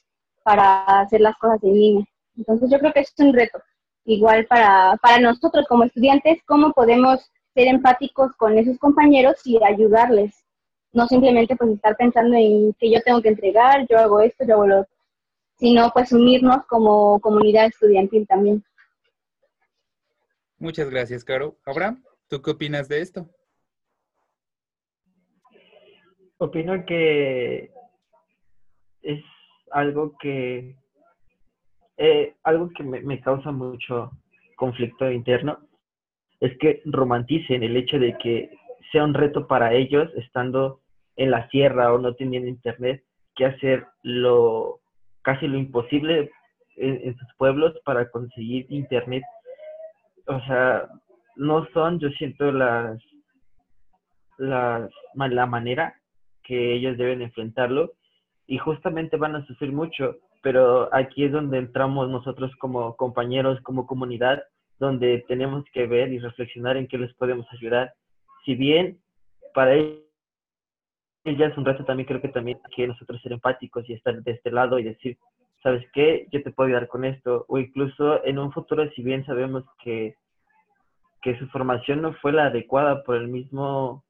para 0.43 1.01
hacer 1.01 1.21
las 1.21 1.37
cosas 1.39 1.63
en 1.63 1.75
línea. 1.75 2.05
Entonces 2.37 2.71
yo 2.71 2.79
creo 2.79 2.93
que 2.93 3.01
es 3.01 3.15
un 3.19 3.33
reto. 3.33 3.59
Igual 4.05 4.47
para, 4.47 4.97
para 5.01 5.19
nosotros 5.19 5.67
como 5.69 5.85
estudiantes, 5.85 6.41
cómo 6.47 6.73
podemos 6.73 7.21
ser 7.55 7.69
empáticos 7.69 8.33
con 8.37 8.59
esos 8.59 8.79
compañeros 8.79 9.37
y 9.45 9.63
ayudarles. 9.63 10.35
No 10.93 11.07
simplemente 11.07 11.57
pues 11.57 11.71
estar 11.71 11.97
pensando 11.97 12.37
en 12.37 12.75
que 12.75 12.91
yo 12.91 13.01
tengo 13.03 13.23
que 13.23 13.29
entregar, 13.29 13.87
yo 13.89 13.99
hago 13.99 14.21
esto, 14.21 14.45
yo 14.45 14.55
hago 14.55 14.67
lo 14.67 14.81
otro, 14.81 14.95
sino 15.59 15.91
pues 15.91 16.13
unirnos 16.13 16.67
como 16.67 17.21
comunidad 17.21 17.67
estudiantil 17.67 18.27
también. 18.27 18.65
Muchas 20.63 20.89
gracias, 20.91 21.25
Caro. 21.25 21.57
Abraham, 21.67 22.05
¿tú 22.29 22.41
qué 22.41 22.53
opinas 22.53 22.89
de 22.89 23.01
esto? 23.01 23.29
Opino 26.39 26.87
que 26.87 27.73
es 29.03 29.25
algo 29.73 30.17
que 30.21 30.77
eh, 31.97 32.37
algo 32.45 32.71
que 32.77 32.85
me, 32.85 33.21
causa 33.21 33.51
mucho 33.51 34.13
conflicto 34.55 35.11
interno 35.11 35.59
es 36.39 36.57
que 36.59 36.81
romanticen 36.85 37.65
el 37.65 37.77
hecho 37.77 37.99
de 37.99 38.17
que 38.19 38.57
sea 38.93 39.03
un 39.03 39.15
reto 39.15 39.49
para 39.49 39.75
ellos 39.75 40.13
estando 40.15 40.81
en 41.17 41.33
la 41.33 41.49
sierra 41.49 41.93
o 41.93 41.99
no 41.99 42.15
teniendo 42.15 42.49
internet 42.49 43.03
que 43.35 43.47
hacer 43.47 43.85
lo 44.05 44.79
casi 45.23 45.49
lo 45.49 45.59
imposible 45.59 46.31
en 46.77 47.19
sus 47.19 47.29
pueblos 47.37 47.75
para 47.85 48.09
conseguir 48.13 48.67
internet 48.69 49.25
o 50.27 50.41
sea, 50.47 50.89
no 51.37 51.67
son, 51.73 51.99
yo 51.99 52.09
siento, 52.11 52.53
las, 52.53 53.01
las, 54.39 54.91
la 55.15 55.47
manera 55.47 55.95
que 56.43 56.75
ellos 56.75 56.99
deben 56.99 57.23
enfrentarlo 57.23 57.93
y 58.47 58.59
justamente 58.59 59.17
van 59.17 59.37
a 59.37 59.47
sufrir 59.47 59.73
mucho, 59.73 60.17
pero 60.43 60.93
aquí 60.95 61.25
es 61.25 61.33
donde 61.33 61.59
entramos 61.59 62.11
nosotros 62.11 62.51
como 62.59 62.97
compañeros, 62.97 63.61
como 63.63 63.87
comunidad, 63.87 64.43
donde 64.79 65.25
tenemos 65.29 65.65
que 65.73 65.87
ver 65.87 66.13
y 66.13 66.19
reflexionar 66.19 66.77
en 66.77 66.89
qué 66.89 66.99
les 66.99 67.15
podemos 67.15 67.47
ayudar. 67.53 67.93
Si 68.45 68.55
bien 68.55 68.99
para 69.55 69.75
ellos 69.75 70.03
ya 71.25 71.47
es 71.47 71.57
un 71.57 71.65
reto, 71.65 71.85
también 71.85 72.07
creo 72.07 72.21
que 72.21 72.29
también 72.29 72.59
que 72.75 72.87
nosotros 72.87 73.23
ser 73.23 73.33
empáticos 73.33 73.89
y 73.89 73.93
estar 73.93 74.21
de 74.23 74.33
este 74.33 74.51
lado 74.51 74.79
y 74.79 74.85
decir, 74.85 75.17
¿sabes 75.63 75.85
qué? 75.93 76.27
Yo 76.33 76.43
te 76.43 76.51
puedo 76.51 76.69
ayudar 76.69 76.89
con 76.89 77.05
esto. 77.05 77.45
O 77.49 77.59
incluso 77.59 78.25
en 78.25 78.39
un 78.39 78.53
futuro, 78.53 78.89
si 78.91 79.03
bien 79.03 79.25
sabemos 79.25 79.65
que, 79.83 80.17
que 81.23 81.39
su 81.39 81.47
formación 81.49 82.03
no 82.03 82.15
fue 82.15 82.33
la 82.33 82.47
adecuada 82.47 83.03
por 83.05 83.17
el 83.17 83.29
mismo, 83.29 84.05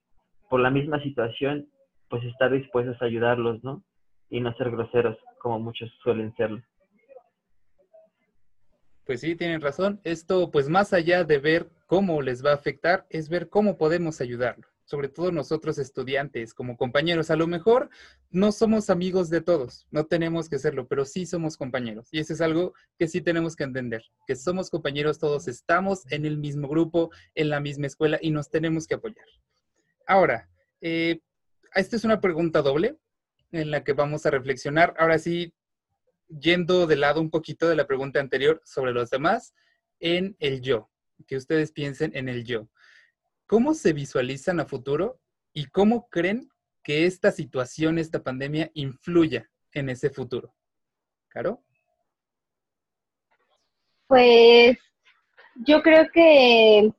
por 0.49 0.61
la 0.61 0.71
misma 0.71 1.03
situación, 1.03 1.69
pues 2.09 2.25
estar 2.25 2.51
dispuestos 2.51 3.01
a 3.01 3.07
ayudarlos, 3.07 3.62
¿no? 3.62 3.83
Y 4.31 4.41
no 4.41 4.55
ser 4.55 4.71
groseros, 4.71 5.17
como 5.38 5.59
muchos 5.59 5.91
suelen 6.03 6.35
serlo. 6.37 6.62
Pues 9.05 9.21
sí, 9.21 9.35
tienen 9.35 9.61
razón. 9.61 10.01
Esto, 10.05 10.51
pues 10.51 10.69
más 10.69 10.93
allá 10.93 11.25
de 11.25 11.38
ver 11.38 11.71
cómo 11.87 12.23
les 12.23 12.45
va 12.45 12.53
a 12.53 12.55
afectar, 12.55 13.05
es 13.11 13.29
ver 13.29 13.49
cómo 13.49 13.77
podemos 13.77 14.21
ayudarlo 14.21 14.71
sobre 14.92 15.09
todo 15.09 15.33
nosotros 15.33 15.78
estudiantes, 15.78 16.52
como 16.52 16.76
compañeros. 16.76 17.31
A 17.31 17.37
lo 17.37 17.46
mejor 17.46 17.88
no 18.28 18.52
somos 18.52 18.90
amigos 18.90 19.31
de 19.31 19.40
todos, 19.40 19.87
no 19.90 20.05
tenemos 20.05 20.50
que 20.50 20.59
serlo, 20.59 20.87
pero 20.87 21.07
sí 21.07 21.24
somos 21.24 21.57
compañeros. 21.57 22.11
Y 22.12 22.18
eso 22.18 22.35
es 22.35 22.42
algo 22.42 22.74
que 22.98 23.09
sí 23.09 23.22
tenemos 23.22 23.57
que 23.57 23.64
entender, 23.64 24.05
que 24.26 24.37
somos 24.37 24.68
compañeros 24.68 25.18
todos, 25.18 25.48
estamos 25.48 26.02
en 26.12 26.26
el 26.26 26.37
mismo 26.37 26.68
grupo, 26.68 27.11
en 27.35 27.48
la 27.48 27.59
misma 27.59 27.87
escuela 27.87 28.18
y 28.20 28.33
nos 28.33 28.50
tenemos 28.50 28.87
que 28.87 28.96
apoyar. 28.96 29.24
Ahora, 30.07 30.50
eh, 30.83 31.20
esta 31.74 31.96
es 31.96 32.05
una 32.05 32.20
pregunta 32.20 32.61
doble 32.61 32.98
en 33.50 33.70
la 33.70 33.85
que 33.85 33.94
vamos 33.94 34.26
a 34.26 34.31
reflexionar. 34.31 34.92
Ahora 34.98 35.18
sí, 35.18 35.55
yendo 36.28 36.87
de 36.87 36.96
lado 36.96 37.22
un 37.22 37.31
poquito 37.31 37.66
de 37.66 37.76
la 37.76 37.87
pregunta 37.87 38.20
anterior 38.20 38.61
sobre 38.66 38.92
los 38.92 39.09
demás, 39.09 39.55
en 40.00 40.37
el 40.38 40.61
yo, 40.61 40.90
que 41.26 41.38
ustedes 41.38 41.72
piensen 41.72 42.12
en 42.14 42.28
el 42.28 42.44
yo. 42.44 42.68
¿Cómo 43.53 43.75
se 43.75 43.93
visualizan 43.93 44.61
a 44.61 44.65
futuro 44.65 45.21
y 45.53 45.67
cómo 45.67 46.09
creen 46.09 46.49
que 46.83 47.05
esta 47.05 47.31
situación, 47.31 47.99
esta 47.99 48.23
pandemia, 48.23 48.71
influya 48.73 49.47
en 49.73 49.91
ese 49.91 50.09
futuro? 50.09 50.55
¿Caro? 51.29 51.62
Pues 54.07 54.79
yo 55.67 55.83
creo 55.83 56.07
que, 56.15 56.95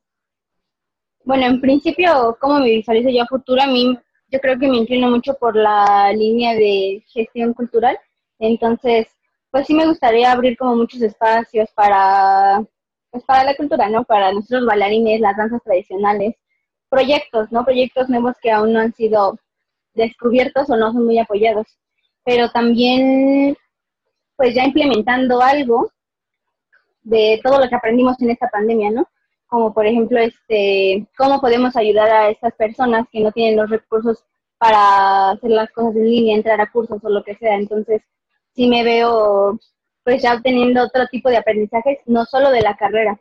bueno, 1.25 1.47
en 1.47 1.59
principio, 1.59 2.37
¿cómo 2.39 2.59
me 2.59 2.69
visualizo 2.69 3.09
yo 3.09 3.23
a 3.23 3.27
futuro? 3.27 3.59
A 3.59 3.65
mí, 3.65 3.97
yo 4.27 4.39
creo 4.39 4.59
que 4.59 4.67
me 4.67 4.77
inclino 4.77 5.09
mucho 5.09 5.33
por 5.39 5.55
la 5.55 6.13
línea 6.13 6.53
de 6.53 7.03
gestión 7.07 7.55
cultural. 7.55 7.97
Entonces, 8.37 9.07
pues 9.49 9.65
sí 9.65 9.73
me 9.73 9.87
gustaría 9.87 10.31
abrir 10.31 10.55
como 10.55 10.75
muchos 10.75 11.01
espacios 11.01 11.71
para, 11.71 12.63
pues 13.09 13.23
para 13.23 13.43
la 13.43 13.55
cultura, 13.55 13.89
¿no? 13.89 14.03
Para 14.03 14.31
nuestros 14.31 14.67
bailarines, 14.67 15.19
las 15.19 15.35
danzas 15.35 15.59
tradicionales, 15.63 16.35
proyectos, 16.93 17.51
¿no? 17.51 17.65
Proyectos 17.65 18.07
nuevos 18.07 18.35
que 18.39 18.51
aún 18.51 18.73
no 18.73 18.79
han 18.79 18.93
sido 18.93 19.39
descubiertos 19.95 20.69
o 20.69 20.77
no 20.77 20.93
son 20.93 21.05
muy 21.05 21.17
apoyados. 21.17 21.65
Pero 22.23 22.51
también, 22.51 23.57
pues 24.35 24.53
ya 24.53 24.63
implementando 24.65 25.41
algo 25.41 25.91
de 27.01 27.41
todo 27.43 27.59
lo 27.59 27.67
que 27.67 27.75
aprendimos 27.75 28.21
en 28.21 28.29
esta 28.29 28.47
pandemia, 28.47 28.91
¿no? 28.91 29.07
Como 29.47 29.73
por 29.73 29.87
ejemplo, 29.87 30.19
este, 30.19 31.07
cómo 31.17 31.41
podemos 31.41 31.75
ayudar 31.75 32.09
a 32.11 32.29
estas 32.29 32.53
personas 32.53 33.07
que 33.11 33.21
no 33.21 33.31
tienen 33.31 33.57
los 33.57 33.71
recursos 33.71 34.23
para 34.59 35.31
hacer 35.31 35.49
las 35.49 35.71
cosas 35.71 35.95
en 35.95 36.05
línea, 36.05 36.35
entrar 36.35 36.61
a 36.61 36.71
cursos 36.71 37.03
o 37.03 37.09
lo 37.09 37.23
que 37.23 37.35
sea. 37.35 37.55
Entonces, 37.55 38.03
sí 38.55 38.67
me 38.67 38.83
veo 38.83 39.59
pues 40.03 40.21
ya 40.21 40.35
obteniendo 40.35 40.83
otro 40.83 41.07
tipo 41.07 41.29
de 41.29 41.37
aprendizajes, 41.37 41.99
no 42.05 42.25
solo 42.25 42.51
de 42.51 42.61
la 42.61 42.75
carrera, 42.75 43.19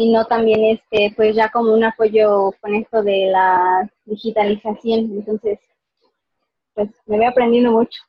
sino 0.00 0.24
también 0.24 0.64
este 0.64 1.12
pues 1.14 1.36
ya 1.36 1.50
como 1.50 1.74
un 1.74 1.84
apoyo 1.84 2.52
con 2.62 2.74
esto 2.74 3.02
de 3.02 3.26
la 3.26 3.86
digitalización. 4.06 5.00
Entonces, 5.12 5.58
pues 6.72 6.88
me 7.04 7.18
voy 7.18 7.26
aprendiendo 7.26 7.70
mucho. 7.72 8.00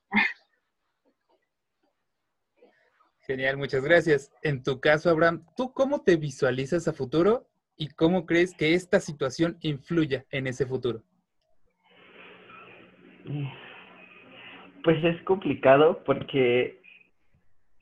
Genial, 3.27 3.58
muchas 3.58 3.84
gracias. 3.84 4.32
En 4.41 4.63
tu 4.63 4.80
caso, 4.80 5.10
Abraham, 5.10 5.45
¿tú 5.58 5.73
cómo 5.73 6.01
te 6.01 6.15
visualizas 6.15 6.88
a 6.88 6.93
futuro 6.93 7.49
y 7.75 7.89
cómo 7.89 8.25
crees 8.25 8.56
que 8.56 8.73
esta 8.73 9.01
situación 9.01 9.58
influya 9.60 10.25
en 10.32 10.47
ese 10.47 10.65
futuro? 10.65 11.04
Pues 14.86 15.04
es 15.04 15.21
complicado 15.23 16.01
porque 16.06 16.81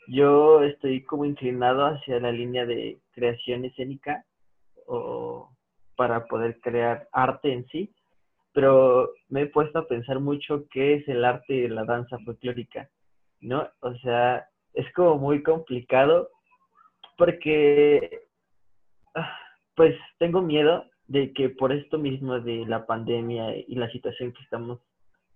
yo 0.10 0.64
estoy 0.64 1.04
como 1.04 1.26
inclinado 1.26 1.86
hacia 1.86 2.20
la 2.20 2.32
línea 2.32 2.66
de 2.66 3.00
creación 3.12 3.66
escénica 3.66 4.26
o 4.88 5.52
para 5.96 6.26
poder 6.26 6.60
crear 6.62 7.08
arte 7.12 7.54
en 7.54 7.68
sí, 7.68 7.94
pero 8.54 9.12
me 9.28 9.44
he 9.44 9.46
puesto 9.48 9.80
a 9.80 9.88
pensar 9.88 10.20
mucho 10.20 10.66
qué 10.72 10.96
es 10.96 11.08
el 11.08 11.24
arte 11.24 11.54
de 11.54 11.70
la 11.70 11.86
danza 11.86 12.18
folclórica, 12.26 12.90
¿no? 13.40 13.68
O 13.82 13.94
sea, 13.96 14.48
es 14.74 14.92
como 14.94 15.18
muy 15.18 15.44
complicado 15.44 16.30
porque, 17.18 18.22
ah, 19.14 19.38
pues 19.76 19.96
tengo 20.18 20.42
miedo 20.42 20.86
de 21.08 21.34
que 21.34 21.50
por 21.50 21.72
esto 21.72 22.00
mismo 22.00 22.40
de 22.40 22.66
la 22.66 22.86
pandemia 22.86 23.56
y 23.58 23.76
la 23.76 23.92
situación 23.92 24.32
que 24.32 24.42
estamos 24.42 24.80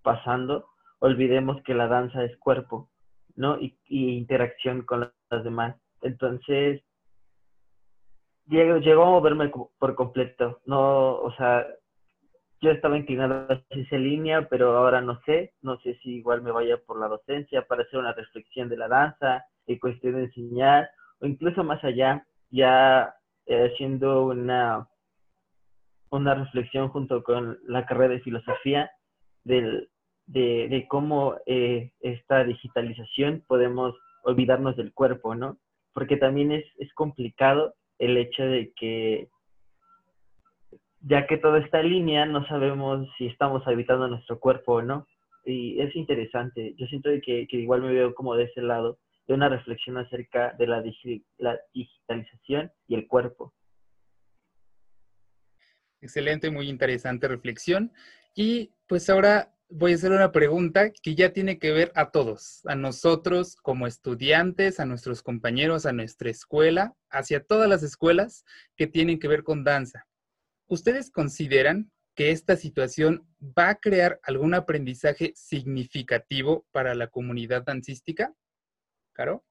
pasando, 0.01 0.65
olvidemos 0.99 1.62
que 1.63 1.73
la 1.73 1.88
danza 1.88 2.23
es 2.23 2.36
cuerpo, 2.38 2.89
¿no? 3.36 3.58
Y, 3.60 3.78
interacción 3.89 4.84
con 4.84 5.12
las 5.30 5.43
demás. 5.43 5.76
Entonces, 6.02 6.82
llegó, 8.48 9.04
a 9.04 9.10
moverme 9.10 9.52
por 9.80 9.96
completo. 9.96 10.62
No, 10.65 11.15
o 11.15 11.34
sea, 11.36 11.65
yo 12.62 12.72
estaba 12.72 12.98
inclinado 12.98 13.46
hacia 13.50 13.84
esa 13.84 13.98
línea, 13.98 14.48
pero 14.50 14.78
ahora 14.78 15.02
no 15.02 15.19
sé, 15.26 15.54
no 15.62 15.78
sé 15.80 15.98
si 16.02 16.15
igual 16.17 16.41
me 16.41 16.52
vaya 16.52 16.78
por 16.78 17.00
la 17.00 17.08
docencia 17.08 17.65
para 17.67 17.84
hacer 17.84 18.00
una 18.00 18.13
reflexión 18.13 18.69
de 18.69 18.78
la 18.78 18.88
danza, 18.88 19.46
y 19.65 19.80
cuestión 19.80 20.15
de 20.15 20.24
enseñar, 20.24 20.89
o 21.19 21.26
incluso 21.26 21.63
más 21.63 21.84
allá, 21.84 22.26
ya 22.50 23.13
eh, 23.46 23.69
haciendo 23.72 24.26
una, 24.26 24.88
una 26.10 26.36
reflexión 26.36 26.89
junto 26.89 27.24
con 27.24 27.60
la 27.65 27.86
carrera 27.86 28.13
de 28.13 28.22
filosofía 28.22 28.91
del, 29.43 29.89
de, 30.25 30.86
cómo 30.89 31.36
eh, 31.45 31.91
esta 32.01 32.43
digitalización 32.43 33.43
podemos 33.47 33.95
olvidarnos 34.23 34.75
del 34.77 34.93
cuerpo, 34.93 35.36
¿no? 35.36 35.57
Porque 35.93 36.17
también 36.17 36.51
es, 36.51 36.65
es 36.77 36.93
complicado 36.93 37.75
el 37.99 38.17
hecho 38.17 38.43
de 38.43 38.73
que 38.75 39.29
ya 41.05 41.27
que 41.27 41.38
todo 41.38 41.57
está 41.57 41.81
en 41.81 41.89
línea, 41.89 42.25
no 42.25 42.45
sabemos 42.47 43.07
si 43.17 43.27
estamos 43.27 43.67
habitando 43.67 44.07
nuestro 44.07 44.39
cuerpo 44.39 44.75
o 44.75 44.81
no. 44.81 45.07
Y 45.45 45.79
es 45.81 45.93
interesante. 45.95 46.73
Yo 46.77 46.88
siento 46.88 47.09
que, 47.21 47.45
que 47.47 47.57
igual 47.57 47.81
me 47.81 47.91
veo 47.91 48.15
como 48.15 48.36
de 48.36 48.45
ese 48.45 48.62
lado, 48.62 48.99
de 49.27 49.33
una 49.33 49.49
reflexión 49.49 49.97
acerca 49.97 50.53
de 50.57 50.67
la, 50.67 50.83
la 51.38 51.59
digitalización 51.73 52.71
y 52.88 52.95
el 52.95 53.07
cuerpo. 53.07 53.53
Excelente, 56.01 56.49
muy 56.49 56.69
interesante 56.69 57.27
reflexión. 57.27 57.91
Y 58.36 58.71
pues 58.88 59.09
ahora 59.09 59.53
voy 59.75 59.93
a 59.93 59.95
hacer 59.95 60.12
una 60.12 60.31
pregunta 60.31 60.91
que 60.91 61.15
ya 61.15 61.33
tiene 61.33 61.57
que 61.57 61.71
ver 61.71 61.91
a 61.95 62.12
todos, 62.12 62.62
a 62.65 62.75
nosotros 62.75 63.55
como 63.55 63.88
estudiantes, 63.88 64.79
a 64.79 64.86
nuestros 64.86 65.23
compañeros, 65.23 65.88
a 65.88 65.93
nuestra 65.93 66.29
escuela, 66.29 66.93
hacia 67.09 67.43
todas 67.43 67.67
las 67.67 67.81
escuelas 67.81 68.45
que 68.75 68.86
tienen 68.86 69.19
que 69.19 69.27
ver 69.27 69.43
con 69.43 69.63
danza. 69.63 70.05
¿Ustedes 70.67 71.09
consideran 71.09 71.91
que 72.15 72.29
esta 72.29 72.55
situación 72.55 73.27
va 73.41 73.69
a 73.69 73.75
crear 73.75 74.19
algún 74.21 74.53
aprendizaje 74.53 75.33
significativo 75.36 76.67
para 76.71 76.93
la 76.93 77.07
comunidad 77.07 77.63
dancística? 77.63 78.31
Caro. 79.13 79.43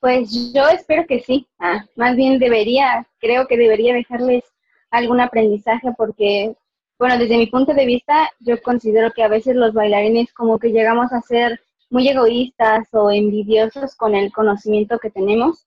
Pues 0.00 0.52
yo 0.52 0.68
espero 0.68 1.06
que 1.06 1.20
sí. 1.20 1.48
Ah, 1.60 1.86
más 1.94 2.16
bien 2.16 2.40
debería, 2.40 3.06
creo 3.20 3.46
que 3.46 3.56
debería 3.56 3.94
dejarles 3.94 4.42
algún 4.90 5.20
aprendizaje 5.20 5.92
porque 5.96 6.56
bueno, 7.00 7.16
desde 7.16 7.38
mi 7.38 7.46
punto 7.46 7.72
de 7.72 7.86
vista, 7.86 8.30
yo 8.40 8.60
considero 8.60 9.10
que 9.12 9.22
a 9.22 9.28
veces 9.28 9.56
los 9.56 9.72
bailarines 9.72 10.34
como 10.34 10.58
que 10.58 10.68
llegamos 10.68 11.10
a 11.14 11.22
ser 11.22 11.58
muy 11.88 12.06
egoístas 12.06 12.88
o 12.92 13.10
envidiosos 13.10 13.96
con 13.96 14.14
el 14.14 14.30
conocimiento 14.30 14.98
que 14.98 15.10
tenemos 15.10 15.66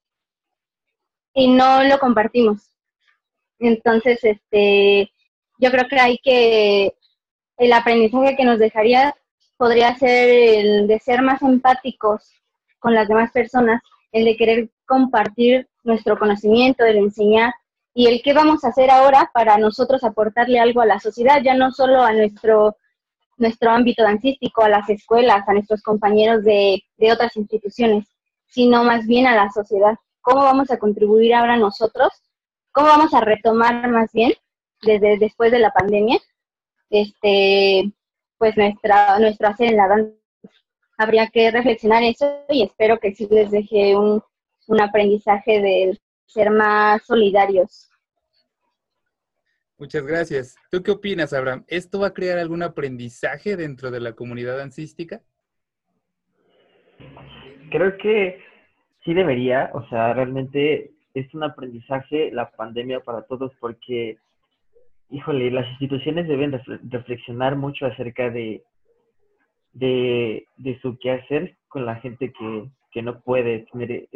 y 1.33 1.47
no 1.47 1.83
lo 1.85 1.97
compartimos. 1.97 2.69
Entonces, 3.57 4.23
este, 4.23 5.11
yo 5.57 5.71
creo 5.71 5.87
que 5.87 5.99
hay 5.99 6.19
que, 6.19 6.93
el 7.57 7.73
aprendizaje 7.73 8.35
que 8.35 8.45
nos 8.45 8.59
dejaría 8.59 9.15
podría 9.57 9.95
ser 9.95 10.29
el 10.29 10.87
de 10.87 10.99
ser 10.99 11.23
más 11.23 11.41
empáticos 11.41 12.31
con 12.77 12.93
las 12.93 13.07
demás 13.07 13.31
personas, 13.31 13.81
el 14.11 14.25
de 14.25 14.37
querer 14.37 14.69
compartir 14.85 15.67
nuestro 15.83 16.15
conocimiento, 16.19 16.85
el 16.85 16.97
enseñar 16.97 17.55
y 17.93 18.07
el 18.07 18.21
qué 18.23 18.33
vamos 18.33 18.63
a 18.63 18.69
hacer 18.69 18.89
ahora 18.89 19.29
para 19.33 19.57
nosotros 19.57 20.03
aportarle 20.03 20.59
algo 20.59 20.81
a 20.81 20.85
la 20.85 20.99
sociedad, 20.99 21.41
ya 21.43 21.53
no 21.53 21.71
solo 21.71 22.01
a 22.01 22.11
nuestro, 22.13 22.77
nuestro 23.37 23.69
ámbito 23.69 24.03
dancístico, 24.03 24.63
a 24.63 24.69
las 24.69 24.89
escuelas, 24.89 25.47
a 25.47 25.53
nuestros 25.53 25.81
compañeros 25.83 26.43
de, 26.43 26.81
de 26.97 27.11
otras 27.11 27.35
instituciones, 27.37 28.07
sino 28.47 28.83
más 28.83 29.05
bien 29.05 29.27
a 29.27 29.35
la 29.35 29.49
sociedad. 29.51 29.95
¿Cómo 30.21 30.43
vamos 30.43 30.71
a 30.71 30.77
contribuir 30.77 31.35
ahora 31.35 31.57
nosotros? 31.57 32.09
¿Cómo 32.71 32.87
vamos 32.87 33.13
a 33.13 33.21
retomar 33.21 33.87
más 33.89 34.11
bien 34.11 34.33
desde 34.81 35.17
después 35.19 35.51
de 35.51 35.59
la 35.59 35.71
pandemia? 35.71 36.19
Este, 36.89 37.91
pues 38.37 38.57
nuestra, 38.57 39.19
nuestro 39.19 39.47
hacer 39.49 39.69
en 39.69 39.77
la 39.77 39.87
danza. 39.87 40.13
Habría 40.97 41.27
que 41.27 41.51
reflexionar 41.51 42.03
eso 42.03 42.45
y 42.49 42.63
espero 42.63 42.99
que 42.99 43.13
sí 43.13 43.27
les 43.29 43.51
deje 43.51 43.95
un, 43.95 44.21
un 44.67 44.81
aprendizaje 44.81 45.59
del 45.59 45.99
ser 46.25 46.51
más 46.51 47.05
solidarios. 47.05 47.89
Muchas 49.77 50.05
gracias. 50.05 50.55
¿Tú 50.71 50.81
qué 50.81 50.91
opinas, 50.91 51.33
Abraham? 51.33 51.65
¿Esto 51.67 51.99
va 51.99 52.07
a 52.07 52.13
crear 52.13 52.37
algún 52.37 52.63
aprendizaje 52.63 53.57
dentro 53.57 53.91
de 53.91 53.99
la 53.99 54.13
comunidad 54.13 54.57
dancística? 54.57 55.21
Creo 57.69 57.97
que 57.97 58.39
sí 59.03 59.13
debería, 59.13 59.71
o 59.73 59.87
sea, 59.89 60.13
realmente 60.13 60.91
es 61.13 61.33
un 61.33 61.43
aprendizaje 61.43 62.31
la 62.31 62.49
pandemia 62.51 63.01
para 63.01 63.23
todos 63.23 63.51
porque, 63.59 64.17
híjole, 65.09 65.51
las 65.51 65.67
instituciones 65.71 66.27
deben 66.27 66.59
reflexionar 66.89 67.55
mucho 67.55 67.85
acerca 67.85 68.29
de, 68.29 68.63
de, 69.73 70.45
de 70.57 70.79
su 70.81 70.97
quehacer 70.99 71.57
con 71.67 71.85
la 71.85 71.95
gente 71.95 72.31
que, 72.31 72.69
que 72.91 73.01
no 73.01 73.21
puede 73.21 73.65
tener 73.71 74.07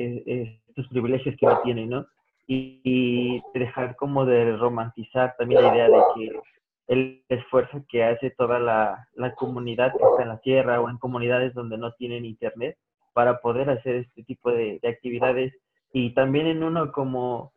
estos 0.78 0.88
privilegios 0.90 1.36
que 1.38 1.46
no 1.46 1.62
tiene, 1.62 1.86
¿no? 1.88 2.06
Y, 2.48 3.42
dejar 3.54 3.96
como 3.96 4.26
de 4.26 4.56
romantizar 4.56 5.36
también 5.38 5.64
la 5.64 5.74
idea 5.74 5.90
de 5.90 6.02
que 6.16 6.40
el 6.88 7.24
esfuerzo 7.28 7.84
que 7.90 8.04
hace 8.04 8.30
toda 8.32 8.60
la, 8.60 9.08
comunidad 9.36 9.92
que 9.92 10.04
está 10.04 10.22
en 10.22 10.30
la 10.30 10.40
tierra 10.40 10.80
o 10.80 10.90
en 10.90 10.98
comunidades 10.98 11.54
donde 11.54 11.78
no 11.78 11.92
tienen 11.94 12.24
internet 12.24 12.78
para 13.14 13.40
poder 13.40 13.70
hacer 13.70 13.96
este 13.96 14.24
tipo 14.24 14.52
de, 14.52 14.80
actividades 14.88 15.54
y 15.92 16.14
también 16.14 16.48
en 16.48 16.64
uno 16.64 16.92
como 16.92 17.52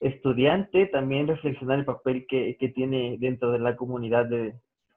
estudiante 0.00 0.86
también 0.86 1.28
reflexionar 1.28 1.78
el 1.78 1.84
papel 1.84 2.26
que, 2.28 2.56
que 2.58 2.68
tiene 2.70 3.16
dentro 3.20 3.52
de 3.52 3.60
la 3.60 3.76
comunidad 3.76 4.26
de, 4.26 4.54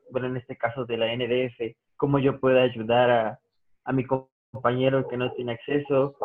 bueno, 0.10 0.28
en 0.28 0.38
este 0.38 0.58
caso 0.58 0.86
de 0.86 0.98
la 0.98 1.16
NDF, 1.16 1.76
cómo 1.96 2.18
yo 2.18 2.40
puedo 2.40 2.60
ayudar 2.60 3.12
a, 3.12 3.40
a 3.86 3.94
mi 3.94 4.04
compañero 4.06 5.08
que 5.08 5.18
no 5.18 5.32
tiene 5.34 5.54
acceso, 5.54 6.16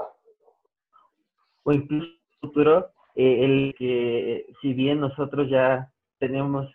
o 1.62 1.72
incluso 1.72 2.10
futuro, 2.40 2.90
eh, 3.14 3.44
el 3.44 3.74
que 3.76 4.46
si 4.60 4.72
bien 4.72 5.00
nosotros 5.00 5.48
ya 5.50 5.90
tenemos 6.18 6.68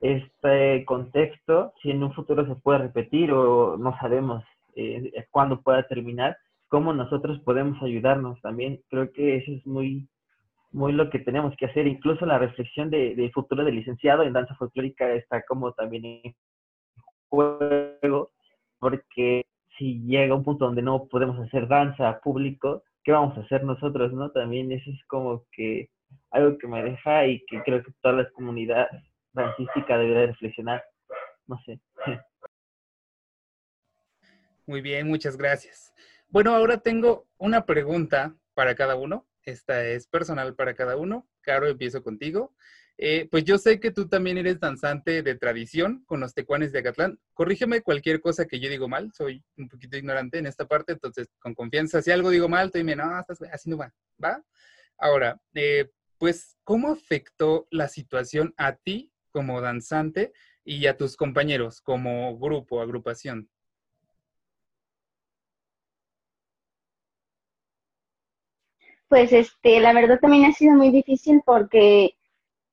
este 0.00 0.84
contexto, 0.84 1.72
si 1.82 1.90
en 1.90 2.02
un 2.02 2.12
futuro 2.12 2.46
se 2.46 2.54
puede 2.56 2.78
repetir 2.78 3.32
o 3.32 3.76
no 3.76 3.96
sabemos 3.98 4.44
eh, 4.74 5.12
cuándo 5.30 5.62
pueda 5.62 5.86
terminar, 5.86 6.36
cómo 6.68 6.92
nosotros 6.92 7.40
podemos 7.40 7.82
ayudarnos 7.82 8.40
también. 8.42 8.80
Creo 8.88 9.12
que 9.12 9.36
eso 9.36 9.52
es 9.52 9.66
muy, 9.66 10.08
muy 10.72 10.92
lo 10.92 11.10
que 11.10 11.18
tenemos 11.18 11.56
que 11.56 11.66
hacer. 11.66 11.86
Incluso 11.86 12.26
la 12.26 12.38
reflexión 12.38 12.90
de, 12.90 13.14
de 13.14 13.30
futuro 13.30 13.64
del 13.64 13.76
licenciado 13.76 14.22
en 14.22 14.32
danza 14.32 14.54
folclórica 14.56 15.12
está 15.12 15.42
como 15.42 15.72
también 15.72 16.04
en 16.04 16.34
juego, 17.28 18.30
porque 18.78 19.46
si 19.78 20.00
llega 20.00 20.34
un 20.34 20.44
punto 20.44 20.66
donde 20.66 20.82
no 20.82 21.06
podemos 21.06 21.38
hacer 21.38 21.68
danza 21.68 22.20
público, 22.20 22.82
¿qué 23.06 23.12
vamos 23.12 23.38
a 23.38 23.40
hacer 23.42 23.62
nosotros, 23.62 24.12
no? 24.12 24.32
También 24.32 24.72
eso 24.72 24.90
es 24.90 25.00
como 25.06 25.46
que 25.52 25.88
algo 26.32 26.58
que 26.58 26.66
me 26.66 26.82
deja 26.82 27.24
y 27.24 27.40
que 27.46 27.62
creo 27.62 27.80
que 27.80 27.92
toda 28.02 28.16
la 28.16 28.30
comunidad 28.30 28.88
dancística 29.32 29.96
debería 29.96 30.26
reflexionar. 30.26 30.82
No 31.46 31.56
sé. 31.64 31.80
Muy 34.66 34.80
bien, 34.80 35.06
muchas 35.06 35.36
gracias. 35.36 35.94
Bueno, 36.28 36.52
ahora 36.52 36.78
tengo 36.78 37.28
una 37.38 37.64
pregunta 37.64 38.34
para 38.54 38.74
cada 38.74 38.96
uno. 38.96 39.24
Esta 39.44 39.84
es 39.84 40.08
personal 40.08 40.56
para 40.56 40.74
cada 40.74 40.96
uno. 40.96 41.28
Caro, 41.42 41.68
empiezo 41.68 42.02
contigo. 42.02 42.56
Eh, 42.98 43.28
pues 43.30 43.44
yo 43.44 43.58
sé 43.58 43.78
que 43.78 43.90
tú 43.90 44.08
también 44.08 44.38
eres 44.38 44.58
danzante 44.58 45.22
de 45.22 45.34
tradición 45.34 46.02
con 46.06 46.20
los 46.20 46.32
tecuanes 46.32 46.72
de 46.72 46.78
Acatlán. 46.78 47.18
Corrígeme 47.34 47.82
cualquier 47.82 48.20
cosa 48.20 48.46
que 48.46 48.58
yo 48.58 48.70
digo 48.70 48.88
mal, 48.88 49.12
soy 49.12 49.44
un 49.58 49.68
poquito 49.68 49.98
ignorante 49.98 50.38
en 50.38 50.46
esta 50.46 50.66
parte, 50.66 50.92
entonces 50.92 51.28
con 51.38 51.54
confianza, 51.54 52.00
si 52.00 52.10
algo 52.10 52.30
digo 52.30 52.48
mal, 52.48 52.70
tú 52.70 52.78
dime, 52.78 52.96
no, 52.96 53.04
así 53.52 53.68
no 53.68 53.76
va, 53.76 53.92
¿va? 54.22 54.42
Ahora, 54.98 55.38
eh, 55.54 55.90
pues, 56.18 56.56
¿cómo 56.64 56.90
afectó 56.90 57.66
la 57.70 57.88
situación 57.88 58.54
a 58.56 58.76
ti 58.76 59.12
como 59.30 59.60
danzante 59.60 60.32
y 60.64 60.86
a 60.86 60.96
tus 60.96 61.16
compañeros 61.16 61.82
como 61.82 62.38
grupo, 62.38 62.80
agrupación? 62.80 63.50
Pues 69.08 69.32
este, 69.32 69.80
la 69.80 69.92
verdad 69.92 70.18
también 70.18 70.46
ha 70.46 70.52
sido 70.52 70.74
muy 70.74 70.90
difícil 70.90 71.42
porque 71.44 72.16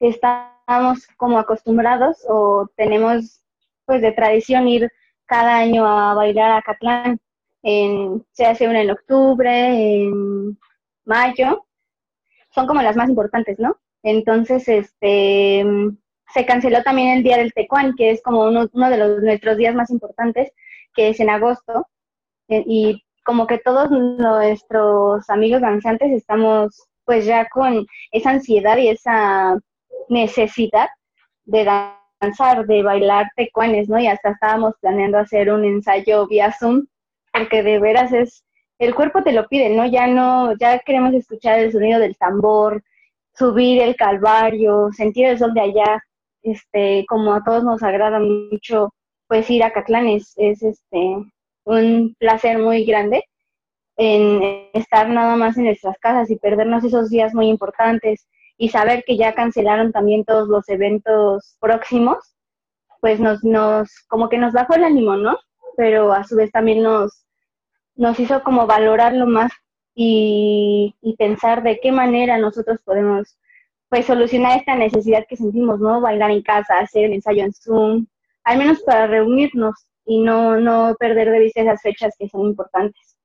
estamos 0.10 1.08
como 1.18 1.38
acostumbrados 1.38 2.26
o 2.28 2.68
tenemos 2.76 3.42
pues 3.86 4.02
de 4.02 4.12
tradición 4.12 4.68
ir 4.68 4.92
cada 5.26 5.58
año 5.58 5.86
a 5.86 6.14
bailar 6.14 6.52
a 6.52 6.62
Catlán. 6.62 7.20
En, 7.64 8.26
se 8.32 8.46
hace 8.46 8.68
una 8.68 8.82
en 8.82 8.92
octubre, 8.92 10.04
en 10.04 10.60
mayo, 11.06 11.66
son 12.52 12.68
como 12.68 12.82
las 12.82 12.96
más 12.96 13.10
importantes, 13.10 13.58
¿no? 13.58 13.78
Entonces, 14.04 14.68
este, 14.68 15.66
se 16.34 16.46
canceló 16.46 16.84
también 16.84 17.18
el 17.18 17.24
Día 17.24 17.38
del 17.38 17.54
Tecuán, 17.54 17.96
que 17.96 18.12
es 18.12 18.22
como 18.22 18.44
uno, 18.46 18.68
uno 18.74 18.90
de 18.90 18.98
los, 18.98 19.22
nuestros 19.24 19.58
días 19.58 19.76
más 19.76 19.90
importantes, 19.92 20.52
que 20.94 21.10
es 21.10 21.20
en 21.20 21.30
agosto, 21.30 21.88
eh, 22.50 22.64
y 22.68 23.04
como 23.24 23.48
que 23.48 23.58
todos 23.60 23.90
nuestros 23.92 25.30
amigos 25.30 25.62
danzantes 25.62 26.12
estamos 26.12 26.88
pues 27.06 27.26
ya 27.26 27.48
con 27.50 27.86
esa 28.12 28.32
ansiedad 28.32 28.78
y 28.78 28.90
esa 28.90 29.58
necesidad 30.14 30.90
de 31.46 31.66
danzar, 32.22 32.66
de 32.66 32.84
bailar 32.84 33.30
tecuanes, 33.36 33.90
¿no? 33.90 34.00
Y 34.00 34.08
hasta 34.08 34.32
estábamos 34.32 34.76
planeando 34.80 35.18
hacer 35.18 35.52
un 35.52 35.66
ensayo 35.66 36.28
vía 36.28 36.54
Zoom, 36.58 36.86
porque 37.32 37.64
de 37.64 37.80
veras 37.80 38.14
es, 38.14 38.44
el 38.80 38.96
cuerpo 38.96 39.24
te 39.24 39.34
lo 39.34 39.48
pide, 39.48 39.70
¿no? 39.70 39.86
Ya 39.86 40.08
no, 40.08 40.56
ya 40.58 40.80
queremos 40.80 41.14
escuchar 41.14 41.60
el 41.60 41.72
sonido 41.72 42.00
del 42.00 42.18
tambor, 42.18 42.84
subir 43.36 43.82
el 43.82 43.96
calvario, 43.96 44.90
sentir 44.92 45.26
el 45.28 45.38
sol 45.40 45.54
de 45.54 45.62
allá, 45.62 46.04
este, 46.44 47.06
como 47.08 47.34
a 47.34 47.44
todos 47.44 47.64
nos 47.64 47.84
agrada 47.84 48.20
mucho, 48.20 48.94
pues 49.28 49.50
ir 49.50 49.64
a 49.64 49.72
Catlán 49.72 50.08
es, 50.08 50.34
es 50.38 50.62
este, 50.62 51.16
un 51.66 52.16
placer 52.20 52.60
muy 52.60 52.86
grande 52.86 53.24
en 53.98 54.42
estar 54.74 55.10
nada 55.10 55.36
más 55.36 55.58
en 55.58 55.66
nuestras 55.66 55.98
casas 56.00 56.30
y 56.30 56.36
perdernos 56.38 56.84
esos 56.84 57.10
días 57.10 57.34
muy 57.34 57.48
importantes 57.48 58.28
y 58.64 58.70
saber 58.70 59.04
que 59.06 59.18
ya 59.18 59.36
cancelaron 59.36 59.92
también 59.92 60.24
todos 60.24 60.48
los 60.48 60.70
eventos 60.70 61.58
próximos, 61.60 62.34
pues 63.02 63.20
nos, 63.20 63.44
nos, 63.44 63.90
como 64.08 64.30
que 64.30 64.38
nos 64.38 64.54
bajó 64.54 64.76
el 64.76 64.86
ánimo, 64.86 65.18
¿no? 65.18 65.38
Pero 65.76 66.14
a 66.14 66.24
su 66.24 66.38
vez 66.38 66.50
también 66.50 66.82
nos, 66.82 67.26
nos 67.96 68.18
hizo 68.22 68.42
como 68.42 68.66
valorarlo 68.66 69.28
más 69.28 69.52
y, 69.94 70.96
y 71.02 71.18
pensar 71.18 71.62
de 71.62 71.82
qué 71.82 71.92
manera 71.92 72.38
nosotros 72.38 72.80
podemos 72.86 73.38
pues 73.90 74.06
solucionar 74.06 74.58
esta 74.58 74.76
necesidad 74.76 75.26
que 75.28 75.36
sentimos, 75.36 75.82
¿no? 75.82 76.00
Bailar 76.00 76.32
en 76.32 76.42
casa, 76.42 76.80
hacer 76.80 77.04
el 77.04 77.14
ensayo 77.16 77.44
en 77.44 77.52
Zoom, 77.52 78.08
al 78.46 78.58
menos 78.60 78.82
para 78.84 79.08
reunirnos 79.08 79.76
y 80.06 80.22
no, 80.22 80.56
no 80.56 80.96
perder 80.98 81.32
de 81.32 81.40
vista 81.40 81.64
esas 81.64 81.82
fechas 81.82 82.16
que 82.18 82.30
son 82.30 82.46
importantes. 82.46 83.18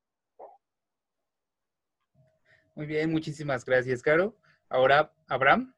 Muy 2.74 2.86
bien, 2.86 3.12
muchísimas 3.12 3.64
gracias, 3.64 4.02
Caro. 4.02 4.34
Ahora, 4.70 5.12
Abraham, 5.28 5.74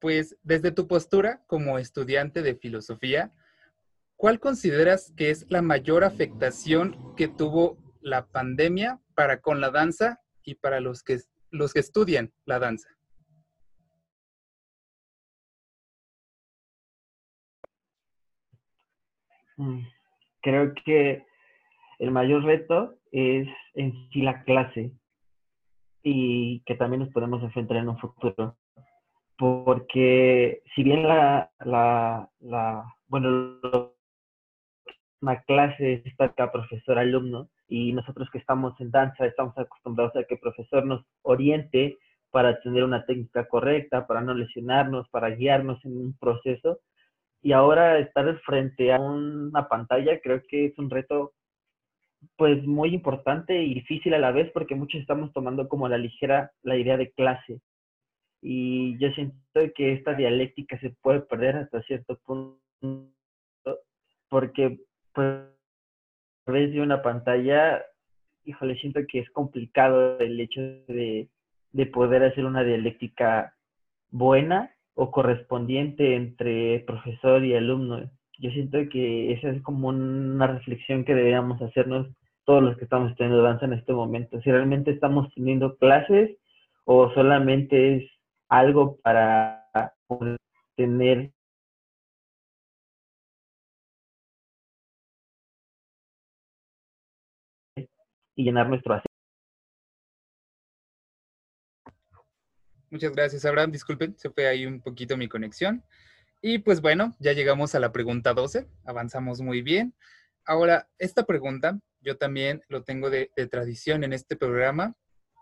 pues 0.00 0.36
desde 0.42 0.72
tu 0.72 0.88
postura 0.88 1.44
como 1.46 1.78
estudiante 1.78 2.42
de 2.42 2.56
filosofía, 2.56 3.32
¿cuál 4.16 4.40
consideras 4.40 5.12
que 5.16 5.30
es 5.30 5.46
la 5.50 5.62
mayor 5.62 6.04
afectación 6.04 7.14
que 7.16 7.28
tuvo 7.28 7.78
la 8.00 8.26
pandemia 8.26 9.00
para 9.14 9.40
con 9.40 9.60
la 9.60 9.70
danza 9.70 10.20
y 10.42 10.56
para 10.56 10.80
los 10.80 11.02
que, 11.02 11.18
los 11.50 11.72
que 11.72 11.80
estudian 11.80 12.32
la 12.44 12.58
danza? 12.58 12.88
Mm, 19.56 19.86
creo 20.42 20.74
que 20.84 21.24
el 21.98 22.10
mayor 22.10 22.44
reto 22.44 22.98
es 23.12 23.48
en 23.74 23.92
sí 24.10 24.20
la 24.20 24.42
clase 24.44 24.92
y 26.08 26.60
que 26.66 26.76
también 26.76 27.00
nos 27.00 27.12
podemos 27.12 27.42
enfrentar 27.42 27.78
en 27.78 27.88
un 27.88 27.98
futuro. 27.98 28.56
Porque 29.36 30.62
si 30.74 30.84
bien 30.84 31.02
la, 31.02 31.50
la, 31.64 32.30
la 32.38 32.84
bueno, 33.08 33.58
una 35.20 35.42
clase 35.42 36.02
está 36.04 36.26
acá 36.26 36.52
profesor-alumno 36.52 37.48
y 37.66 37.92
nosotros 37.92 38.28
que 38.30 38.38
estamos 38.38 38.80
en 38.80 38.92
danza 38.92 39.26
estamos 39.26 39.58
acostumbrados 39.58 40.14
a 40.14 40.22
que 40.22 40.34
el 40.34 40.40
profesor 40.40 40.86
nos 40.86 41.04
oriente 41.22 41.98
para 42.30 42.60
tener 42.60 42.84
una 42.84 43.04
técnica 43.04 43.48
correcta, 43.48 44.06
para 44.06 44.20
no 44.20 44.32
lesionarnos, 44.32 45.08
para 45.08 45.30
guiarnos 45.30 45.84
en 45.84 45.96
un 45.96 46.16
proceso. 46.18 46.78
Y 47.42 47.50
ahora 47.50 47.98
estar 47.98 48.32
frente 48.42 48.92
a 48.92 49.00
una 49.00 49.66
pantalla 49.66 50.20
creo 50.20 50.40
que 50.48 50.66
es 50.66 50.78
un 50.78 50.88
reto 50.88 51.32
pues 52.36 52.64
muy 52.64 52.94
importante 52.94 53.62
y 53.62 53.74
difícil 53.74 54.14
a 54.14 54.18
la 54.18 54.32
vez 54.32 54.50
porque 54.52 54.74
muchos 54.74 55.00
estamos 55.00 55.32
tomando 55.32 55.68
como 55.68 55.86
a 55.86 55.88
la 55.88 55.98
ligera 55.98 56.50
la 56.62 56.76
idea 56.76 56.96
de 56.96 57.10
clase. 57.12 57.60
Y 58.42 58.98
yo 58.98 59.10
siento 59.12 59.36
que 59.74 59.92
esta 59.92 60.14
dialéctica 60.14 60.78
se 60.80 60.90
puede 61.02 61.20
perder 61.20 61.56
hasta 61.56 61.82
cierto 61.82 62.18
punto 62.24 62.60
porque 64.28 64.78
pues 65.12 65.46
de 66.46 66.80
una 66.80 67.02
pantalla, 67.02 67.84
híjole, 68.44 68.76
siento 68.78 69.00
que 69.08 69.20
es 69.20 69.30
complicado 69.30 70.18
el 70.20 70.38
hecho 70.38 70.60
de, 70.60 71.28
de 71.72 71.86
poder 71.86 72.22
hacer 72.22 72.44
una 72.44 72.62
dialéctica 72.62 73.54
buena 74.10 74.74
o 74.94 75.10
correspondiente 75.10 76.14
entre 76.14 76.80
profesor 76.80 77.44
y 77.44 77.54
alumno 77.54 78.10
yo 78.38 78.50
siento 78.50 78.78
que 78.90 79.32
esa 79.32 79.48
es 79.50 79.62
como 79.62 79.88
una 79.88 80.46
reflexión 80.46 81.04
que 81.04 81.14
deberíamos 81.14 81.60
hacernos 81.62 82.08
todos 82.44 82.62
los 82.62 82.76
que 82.76 82.84
estamos 82.84 83.10
estudiando 83.10 83.42
danza 83.42 83.66
en 83.66 83.72
este 83.72 83.92
momento. 83.92 84.40
Si 84.42 84.50
realmente 84.50 84.90
estamos 84.90 85.32
teniendo 85.34 85.76
clases 85.76 86.36
o 86.84 87.12
solamente 87.12 87.96
es 87.96 88.10
algo 88.48 88.98
para 89.02 89.68
tener 90.76 91.32
y 98.36 98.44
llenar 98.44 98.68
nuestro 98.68 98.94
asiento. 98.94 99.06
Muchas 102.90 103.12
gracias, 103.12 103.44
Abraham. 103.44 103.72
Disculpen, 103.72 104.16
se 104.16 104.30
fue 104.30 104.46
ahí 104.46 104.64
un 104.64 104.80
poquito 104.80 105.16
mi 105.16 105.26
conexión. 105.26 105.82
Y 106.40 106.58
pues 106.58 106.80
bueno, 106.80 107.16
ya 107.18 107.32
llegamos 107.32 107.74
a 107.74 107.80
la 107.80 107.92
pregunta 107.92 108.34
12, 108.34 108.68
avanzamos 108.84 109.40
muy 109.40 109.62
bien. 109.62 109.94
Ahora, 110.44 110.88
esta 110.98 111.24
pregunta 111.24 111.78
yo 112.00 112.16
también 112.16 112.62
lo 112.68 112.84
tengo 112.84 113.10
de, 113.10 113.30
tradición 113.50 114.04
en 114.04 114.12
este 114.12 114.36
programa. 114.36 114.94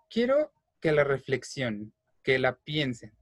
Quiero 0.08 0.52
que 0.80 0.92
la 0.92 1.04
reflexionen, 1.04 1.92
que 2.22 2.38
la 2.38 2.56
piensen, 2.56 3.12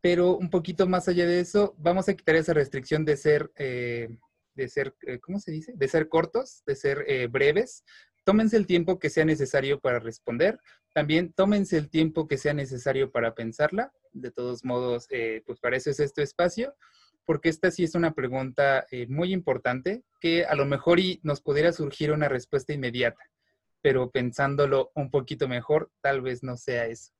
pero 0.00 0.36
un 0.36 0.50
poquito 0.50 0.86
más 0.86 1.08
allá 1.08 1.26
de 1.26 1.40
eso, 1.40 1.74
vamos 1.78 2.08
a 2.08 2.14
quitar 2.14 2.36
esa 2.36 2.54
restricción 2.54 3.04
de 3.04 3.16
ser, 3.16 3.50
eh, 3.56 4.08
de 4.54 4.68
ser, 4.68 4.94
eh, 5.06 5.18
¿cómo 5.18 5.38
se 5.40 5.50
dice? 5.50 5.72
De 5.76 5.88
ser 5.88 6.08
cortos, 6.08 6.62
de 6.66 6.76
ser 6.76 7.04
eh, 7.06 7.26
breves. 7.26 7.84
Tómense 8.24 8.56
el 8.56 8.66
tiempo 8.66 8.98
que 8.98 9.10
sea 9.10 9.24
necesario 9.24 9.80
para 9.80 9.98
responder. 9.98 10.58
También 10.92 11.32
tómense 11.32 11.76
el 11.76 11.90
tiempo 11.90 12.26
que 12.26 12.38
sea 12.38 12.54
necesario 12.54 13.12
para 13.12 13.34
pensarla. 13.34 13.92
De 14.12 14.30
todos 14.30 14.64
modos, 14.64 15.08
pues 15.46 15.60
para 15.60 15.76
eso 15.76 15.90
es 15.90 16.00
este 16.00 16.22
espacio 16.22 16.74
porque 17.24 17.48
esta 17.48 17.70
sí 17.70 17.84
es 17.84 17.94
una 17.94 18.12
pregunta 18.12 18.86
eh, 18.90 19.06
muy 19.08 19.32
importante 19.32 20.04
que 20.20 20.44
a 20.44 20.54
lo 20.54 20.66
mejor 20.66 20.98
nos 21.22 21.40
pudiera 21.40 21.72
surgir 21.72 22.12
una 22.12 22.28
respuesta 22.28 22.72
inmediata, 22.72 23.22
pero 23.80 24.10
pensándolo 24.10 24.90
un 24.94 25.10
poquito 25.10 25.48
mejor, 25.48 25.90
tal 26.00 26.20
vez 26.20 26.42
no 26.42 26.56
sea 26.56 26.86
eso. 26.86 27.12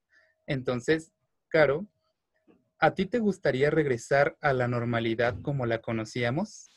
Entonces, 0.47 1.13
Caro, 1.49 1.87
¿a 2.79 2.95
ti 2.95 3.07
te 3.07 3.19
gustaría 3.19 3.71
regresar 3.71 4.37
a 4.41 4.53
la 4.53 4.69
normalidad 4.69 5.41
como 5.41 5.67
la 5.67 5.81
conocíamos? 5.81 6.74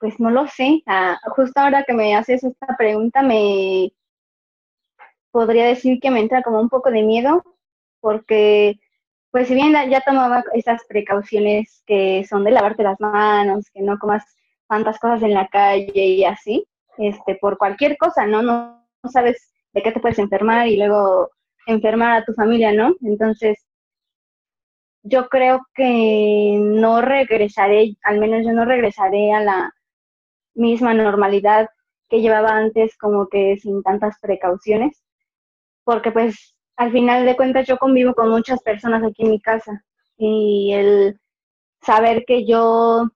Pues 0.00 0.18
no 0.18 0.30
lo 0.30 0.46
sé. 0.48 0.82
Ah, 0.86 1.18
justo 1.36 1.60
ahora 1.60 1.84
que 1.84 1.92
me 1.92 2.16
haces 2.16 2.42
esta 2.42 2.74
pregunta, 2.78 3.22
me 3.22 3.92
podría 5.30 5.66
decir 5.66 6.00
que 6.00 6.10
me 6.10 6.20
entra 6.20 6.42
como 6.42 6.58
un 6.58 6.70
poco 6.70 6.90
de 6.90 7.02
miedo, 7.02 7.44
porque 8.00 8.80
pues 9.30 9.48
si 9.48 9.54
bien 9.54 9.72
ya 9.90 10.00
tomaba 10.00 10.42
esas 10.54 10.82
precauciones 10.88 11.82
que 11.86 12.24
son 12.28 12.44
de 12.44 12.50
lavarte 12.50 12.82
las 12.82 12.98
manos, 12.98 13.70
que 13.72 13.82
no 13.82 13.98
comas 13.98 14.24
tantas 14.68 14.98
cosas 14.98 15.22
en 15.22 15.34
la 15.34 15.48
calle 15.48 15.92
y 15.94 16.24
así, 16.24 16.66
este, 16.98 17.36
por 17.36 17.58
cualquier 17.58 17.96
cosa, 17.98 18.26
¿no? 18.26 18.42
No, 18.42 18.86
no 19.02 19.10
sabes 19.10 19.52
de 19.72 19.82
qué 19.82 19.92
te 19.92 20.00
puedes 20.00 20.18
enfermar 20.18 20.66
y 20.66 20.78
luego 20.78 21.30
enfermar 21.66 22.22
a 22.22 22.24
tu 22.24 22.32
familia, 22.32 22.72
¿no? 22.72 22.94
Entonces, 23.02 23.58
yo 25.02 25.28
creo 25.28 25.60
que 25.74 26.58
no 26.58 27.02
regresaré, 27.02 27.96
al 28.02 28.18
menos 28.18 28.44
yo 28.46 28.52
no 28.52 28.64
regresaré 28.64 29.32
a 29.32 29.40
la 29.40 29.74
misma 30.54 30.94
normalidad 30.94 31.68
que 32.08 32.20
llevaba 32.20 32.50
antes, 32.50 32.96
como 32.98 33.28
que 33.28 33.56
sin 33.58 33.82
tantas 33.82 34.18
precauciones, 34.20 35.02
porque 35.84 36.12
pues 36.12 36.56
al 36.76 36.92
final 36.92 37.26
de 37.26 37.36
cuentas 37.36 37.66
yo 37.66 37.78
convivo 37.78 38.14
con 38.14 38.30
muchas 38.30 38.62
personas 38.62 39.02
aquí 39.04 39.22
en 39.24 39.30
mi 39.30 39.40
casa 39.40 39.84
y 40.16 40.72
el 40.74 41.20
saber 41.82 42.24
que 42.26 42.46
yo, 42.46 43.08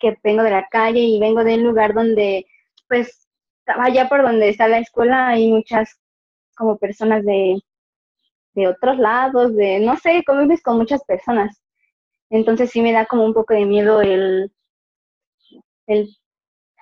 que 0.00 0.16
vengo 0.22 0.42
de 0.42 0.50
la 0.50 0.66
calle 0.68 1.00
y 1.00 1.20
vengo 1.20 1.44
de 1.44 1.54
un 1.56 1.64
lugar 1.64 1.94
donde 1.94 2.46
pues 2.88 3.28
allá 3.66 4.08
por 4.08 4.22
donde 4.22 4.48
está 4.48 4.68
la 4.68 4.78
escuela 4.78 5.28
hay 5.28 5.48
muchas 5.50 6.00
como 6.56 6.78
personas 6.78 7.24
de 7.24 7.60
de 8.58 8.68
otros 8.68 8.98
lados, 8.98 9.54
de, 9.54 9.78
no 9.80 9.96
sé, 9.96 10.24
convives 10.26 10.62
con 10.62 10.76
muchas 10.78 11.04
personas. 11.04 11.62
Entonces 12.30 12.70
sí 12.70 12.82
me 12.82 12.92
da 12.92 13.06
como 13.06 13.24
un 13.24 13.32
poco 13.32 13.54
de 13.54 13.64
miedo 13.64 14.02
el, 14.02 14.52
el 15.86 16.17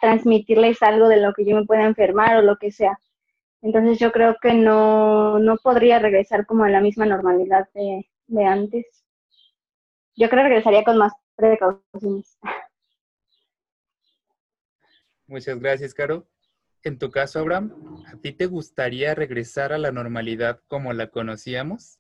transmitirles 0.01 0.83
algo 0.83 1.09
de 1.09 1.19
lo 1.19 1.33
que 1.33 1.45
yo 1.45 1.57
me 1.57 1.65
pueda 1.65 1.85
enfermar 1.85 2.37
o 2.37 2.43
lo 2.43 2.57
que 2.57 2.71
sea. 2.71 2.99
Entonces 3.63 3.99
yo 3.99 4.13
creo 4.13 4.37
que 4.41 4.55
no, 4.55 5.39
no 5.39 5.57
podría 5.57 5.99
regresar 5.99 6.47
como 6.47 6.65
a 6.65 6.71
la 6.71 6.81
misma 6.81 7.07
normalidad 7.07 7.69
de, 7.75 8.09
de 8.27 8.45
antes. 8.45 9.05
Yo 10.15 10.29
creo 10.29 10.45
que 10.45 10.49
regresaría 10.49 10.85
con 10.85 10.99
más 10.99 11.13
precauciones. 11.35 12.39
Muchas 15.27 15.59
gracias, 15.59 15.93
Caro. 15.93 16.27
En 16.85 16.99
tu 16.99 17.11
caso, 17.11 17.41
Abraham, 17.41 18.05
¿a 18.07 18.17
ti 18.17 18.33
te 18.33 18.47
gustaría 18.47 19.15
regresar 19.15 19.73
a 19.73 19.79
la 19.79 19.91
normalidad 19.91 20.61
como 20.69 20.93
la 20.93 21.09
conocíamos? 21.09 21.99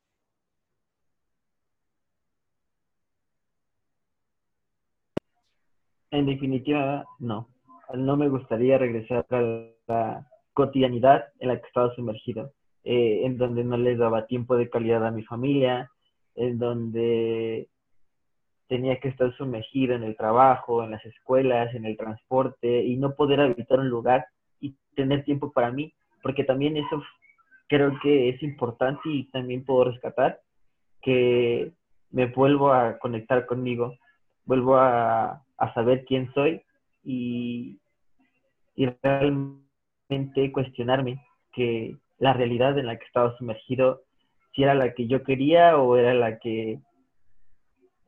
En 6.13 6.27
definitiva, 6.27 7.05
no. 7.19 7.56
No 7.95 8.17
me 8.17 8.29
gustaría 8.29 8.79
regresar 8.79 9.27
a 9.31 9.41
la 9.87 10.27
cotidianidad 10.53 11.27
en 11.39 11.49
la 11.49 11.61
que 11.61 11.67
estaba 11.67 11.95
sumergido, 11.95 12.53
eh, 12.85 13.23
en 13.25 13.37
donde 13.37 13.65
no 13.65 13.77
les 13.77 13.99
daba 13.99 14.27
tiempo 14.27 14.57
de 14.57 14.71
calidad 14.71 15.07
a 15.07 15.11
mi 15.11 15.23
familia, 15.23 15.91
en 16.35 16.59
donde 16.59 17.69
tenía 18.69 18.99
que 18.99 19.09
estar 19.09 19.35
sumergido 19.37 19.95
en 19.95 20.03
el 20.03 20.17
trabajo, 20.17 20.83
en 20.83 20.91
las 20.91 21.05
escuelas, 21.05 21.75
en 21.75 21.85
el 21.85 21.97
transporte 21.97 22.83
y 22.83 22.97
no 22.97 23.15
poder 23.15 23.41
habitar 23.41 23.79
un 23.79 23.89
lugar 23.89 24.27
tener 24.97 25.25
tiempo 25.25 25.53
para 25.53 25.71
mí, 25.71 25.93
porque 26.23 26.43
también 26.43 26.77
eso 26.77 27.01
creo 27.69 27.93
que 28.03 28.31
es 28.31 28.43
importante 28.43 29.01
y 29.05 29.25
también 29.31 29.65
puedo 29.65 29.85
rescatar 29.85 30.41
que 31.03 31.71
me 32.11 32.27
vuelvo 32.27 32.73
a 32.73 32.99
conectar 32.99 33.47
conmigo, 33.47 33.95
vuelvo 34.45 34.77
a, 34.77 35.43
saber 35.75 36.05
quién 36.05 36.33
soy 36.35 36.63
y, 37.07 37.79
realmente 38.77 40.53
cuestionarme 40.53 41.25
que 41.53 41.97
la 42.19 42.35
realidad 42.35 42.79
en 42.79 42.87
la 42.87 42.99
que 42.99 43.07
estaba 43.07 43.37
sumergido, 43.39 44.03
si 44.55 44.65
era 44.65 44.75
la 44.75 44.93
que 44.93 45.07
yo 45.07 45.23
quería 45.23 45.79
o 45.79 45.97
era 45.97 46.13
la 46.15 46.39
que 46.39 46.81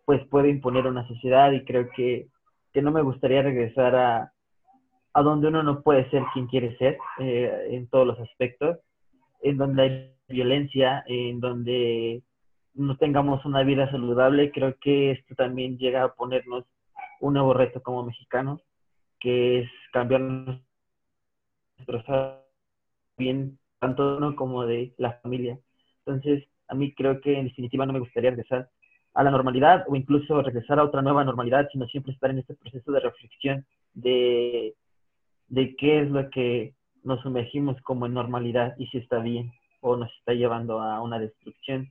pues 0.04 0.26
puede 0.28 0.48
imponer 0.48 0.86
una 0.86 1.06
sociedad 1.06 1.52
y 1.52 1.64
creo 1.64 1.88
que, 1.94 2.28
que 2.72 2.82
no 2.82 2.90
me 2.90 3.02
gustaría 3.02 3.42
regresar 3.42 3.94
a, 3.94 4.32
a 5.12 5.22
donde 5.22 5.48
uno 5.48 5.62
no 5.62 5.82
puede 5.82 6.08
ser 6.10 6.22
quien 6.32 6.46
quiere 6.46 6.76
ser 6.78 6.98
eh, 7.18 7.68
en 7.70 7.88
todos 7.88 8.06
los 8.06 8.18
aspectos, 8.20 8.78
en 9.42 9.56
donde 9.58 9.82
hay 9.82 10.14
violencia, 10.28 11.04
en 11.06 11.40
donde 11.40 12.22
no 12.74 12.96
tengamos 12.96 13.44
una 13.44 13.62
vida 13.62 13.90
saludable, 13.90 14.50
creo 14.52 14.76
que 14.80 15.12
esto 15.12 15.34
también 15.34 15.78
llega 15.78 16.04
a 16.04 16.14
ponernos 16.14 16.64
un 17.20 17.34
nuevo 17.34 17.52
reto 17.52 17.82
como 17.82 18.04
mexicanos, 18.04 18.62
que 19.20 19.60
es 19.60 19.70
cambiar 19.92 20.20
nuestro 20.20 20.64
bien 23.16 23.58
tanto 23.80 24.16
uno 24.16 24.36
como 24.36 24.66
de 24.66 24.92
la 24.98 25.12
familia. 25.20 25.58
Entonces, 26.04 26.44
a 26.68 26.74
mí 26.74 26.94
creo 26.94 27.20
que 27.20 27.38
en 27.38 27.46
definitiva 27.46 27.86
no 27.86 27.92
me 27.92 28.00
gustaría 28.00 28.30
regresar 28.30 28.68
a 29.14 29.22
la 29.22 29.30
normalidad 29.30 29.84
o 29.88 29.96
incluso 29.96 30.42
regresar 30.42 30.78
a 30.78 30.84
otra 30.84 31.02
nueva 31.02 31.24
normalidad, 31.24 31.68
sino 31.72 31.86
siempre 31.86 32.12
estar 32.12 32.30
en 32.30 32.38
este 32.38 32.54
proceso 32.54 32.92
de 32.92 33.00
reflexión, 33.00 33.66
de 33.94 34.74
de 35.48 35.76
qué 35.76 36.00
es 36.00 36.10
lo 36.10 36.30
que 36.30 36.74
nos 37.02 37.20
sumergimos 37.22 37.80
como 37.82 38.06
en 38.06 38.14
normalidad 38.14 38.74
y 38.78 38.86
si 38.88 38.98
está 38.98 39.18
bien 39.18 39.52
o 39.80 39.96
nos 39.96 40.12
está 40.18 40.34
llevando 40.34 40.80
a 40.80 41.00
una 41.00 41.18
destrucción 41.18 41.90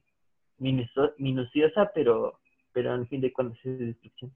minuciosa, 0.60 1.92
pero, 1.94 2.40
pero 2.74 2.96
en 2.96 3.08
fin 3.08 3.22
de 3.22 3.34
cuentas 3.34 3.60
es 3.64 3.80
destrucción. 3.80 4.32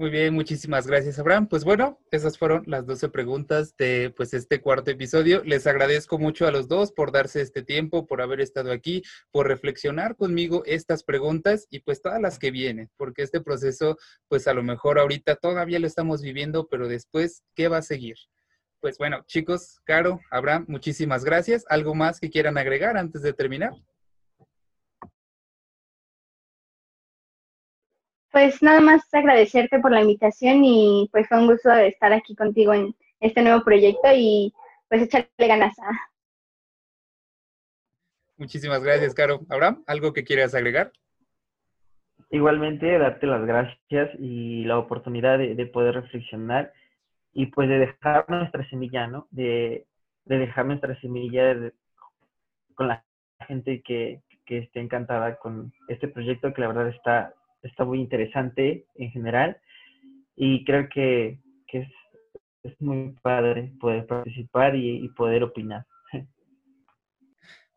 Muy 0.00 0.08
bien, 0.08 0.32
muchísimas 0.32 0.86
gracias, 0.86 1.18
Abraham. 1.18 1.46
Pues 1.46 1.62
bueno, 1.62 2.00
esas 2.10 2.38
fueron 2.38 2.62
las 2.64 2.86
12 2.86 3.10
preguntas 3.10 3.76
de 3.76 4.10
pues 4.16 4.32
este 4.32 4.62
cuarto 4.62 4.90
episodio. 4.90 5.42
Les 5.44 5.66
agradezco 5.66 6.18
mucho 6.18 6.46
a 6.46 6.50
los 6.50 6.68
dos 6.68 6.90
por 6.90 7.12
darse 7.12 7.42
este 7.42 7.62
tiempo, 7.62 8.06
por 8.06 8.22
haber 8.22 8.40
estado 8.40 8.72
aquí, 8.72 9.02
por 9.30 9.46
reflexionar 9.46 10.16
conmigo 10.16 10.62
estas 10.64 11.04
preguntas 11.04 11.66
y 11.68 11.80
pues 11.80 12.00
todas 12.00 12.18
las 12.18 12.38
que 12.38 12.50
vienen, 12.50 12.88
porque 12.96 13.20
este 13.20 13.42
proceso 13.42 13.98
pues 14.26 14.48
a 14.48 14.54
lo 14.54 14.62
mejor 14.62 14.98
ahorita 14.98 15.36
todavía 15.36 15.78
lo 15.78 15.86
estamos 15.86 16.22
viviendo, 16.22 16.66
pero 16.70 16.88
después, 16.88 17.42
¿qué 17.54 17.68
va 17.68 17.76
a 17.76 17.82
seguir? 17.82 18.16
Pues 18.80 18.96
bueno, 18.96 19.22
chicos, 19.26 19.82
Caro, 19.84 20.18
Abraham, 20.30 20.64
muchísimas 20.66 21.26
gracias. 21.26 21.66
¿Algo 21.68 21.94
más 21.94 22.20
que 22.20 22.30
quieran 22.30 22.56
agregar 22.56 22.96
antes 22.96 23.20
de 23.20 23.34
terminar? 23.34 23.74
Pues 28.32 28.62
nada 28.62 28.80
más 28.80 29.12
agradecerte 29.12 29.80
por 29.80 29.90
la 29.90 30.02
invitación 30.02 30.64
y 30.64 31.08
pues 31.10 31.26
fue 31.26 31.38
un 31.38 31.48
gusto 31.48 31.72
estar 31.72 32.12
aquí 32.12 32.36
contigo 32.36 32.72
en 32.72 32.94
este 33.18 33.42
nuevo 33.42 33.64
proyecto 33.64 34.08
y 34.14 34.54
pues 34.88 35.02
echarle 35.02 35.28
ganas. 35.38 35.76
Muchísimas 38.36 38.82
gracias, 38.82 39.14
Caro. 39.14 39.40
Abraham, 39.48 39.82
¿algo 39.86 40.12
que 40.12 40.24
quieras 40.24 40.54
agregar? 40.54 40.92
Igualmente, 42.30 42.98
darte 42.98 43.26
las 43.26 43.44
gracias 43.44 44.10
y 44.18 44.64
la 44.64 44.78
oportunidad 44.78 45.38
de, 45.38 45.66
poder 45.66 45.96
reflexionar 45.96 46.72
y 47.32 47.46
pues 47.46 47.68
de 47.68 47.78
dejar 47.78 48.30
nuestra 48.30 48.68
semilla, 48.70 49.08
¿no? 49.08 49.26
De, 49.30 49.86
dejar 50.24 50.66
nuestra 50.66 50.98
semilla 51.00 51.54
con 52.74 52.88
la 52.88 53.04
gente 53.48 53.82
que, 53.82 54.22
que 54.46 54.58
esté 54.58 54.80
encantada 54.80 55.36
con 55.36 55.72
este 55.88 56.06
proyecto 56.06 56.54
que 56.54 56.60
la 56.60 56.68
verdad 56.68 56.88
está 56.88 57.34
está 57.62 57.84
muy 57.84 58.00
interesante 58.00 58.86
en 58.94 59.10
general 59.10 59.60
y 60.36 60.64
creo 60.64 60.88
que, 60.88 61.38
es, 61.72 61.88
muy 62.78 63.14
padre 63.22 63.72
poder 63.80 64.06
participar 64.06 64.76
y, 64.76 65.08
poder 65.10 65.42
opinar. 65.42 65.86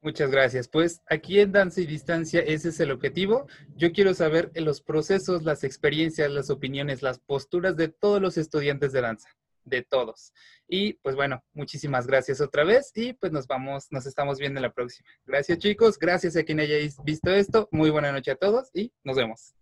Muchas 0.02 0.30
gracias. 0.30 0.68
Pues 0.68 1.02
aquí 1.10 1.40
en 1.40 1.54
Danza 1.54 1.80
y 1.80 1.86
Distancia 1.86 2.42
ese 2.42 2.70
es 2.70 2.80
el 2.82 2.92
objetivo. 2.92 3.48
Yo 3.76 3.94
quiero 3.94 4.14
saber 4.14 4.52
los 4.56 4.82
procesos, 4.82 5.44
las 5.44 5.64
experiencias, 5.64 6.30
las 6.30 6.50
opiniones, 6.50 7.02
las 7.02 7.20
posturas 7.20 7.78
de 7.78 7.88
todos 7.88 8.22
los 8.22 8.38
estudiantes 8.38 8.92
de 8.92 9.00
danza, 9.00 9.30
de 9.64 9.82
todos. 9.82 10.34
Y 10.68 10.94
pues 10.96 11.16
bueno, 11.16 11.42
muchísimas 11.54 12.06
gracias 12.06 12.42
otra 12.42 12.66
vez 12.66 12.92
y 12.96 13.14
pues 13.14 13.32
nos 13.32 13.48
vamos, 13.48 13.88
nos 13.92 14.06
estamos 14.06 14.40
viendo 14.40 14.58
en 14.58 14.64
la 14.64 14.74
próxima. 14.74 15.08
Gracias 15.26 15.58
chicos, 15.60 15.98
gracias 15.98 16.36
a 16.36 16.44
quien 16.44 16.60
hayáis 16.60 16.98
visto 17.06 17.32
esto. 17.32 17.70
Muy 17.72 17.90
buena 17.90 18.12
noche 18.12 18.32
a 18.32 18.36
todos 18.36 18.70
y 18.74 18.92
nos 19.06 19.16
vemos. 19.16 19.54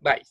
Bye. 0.00 0.22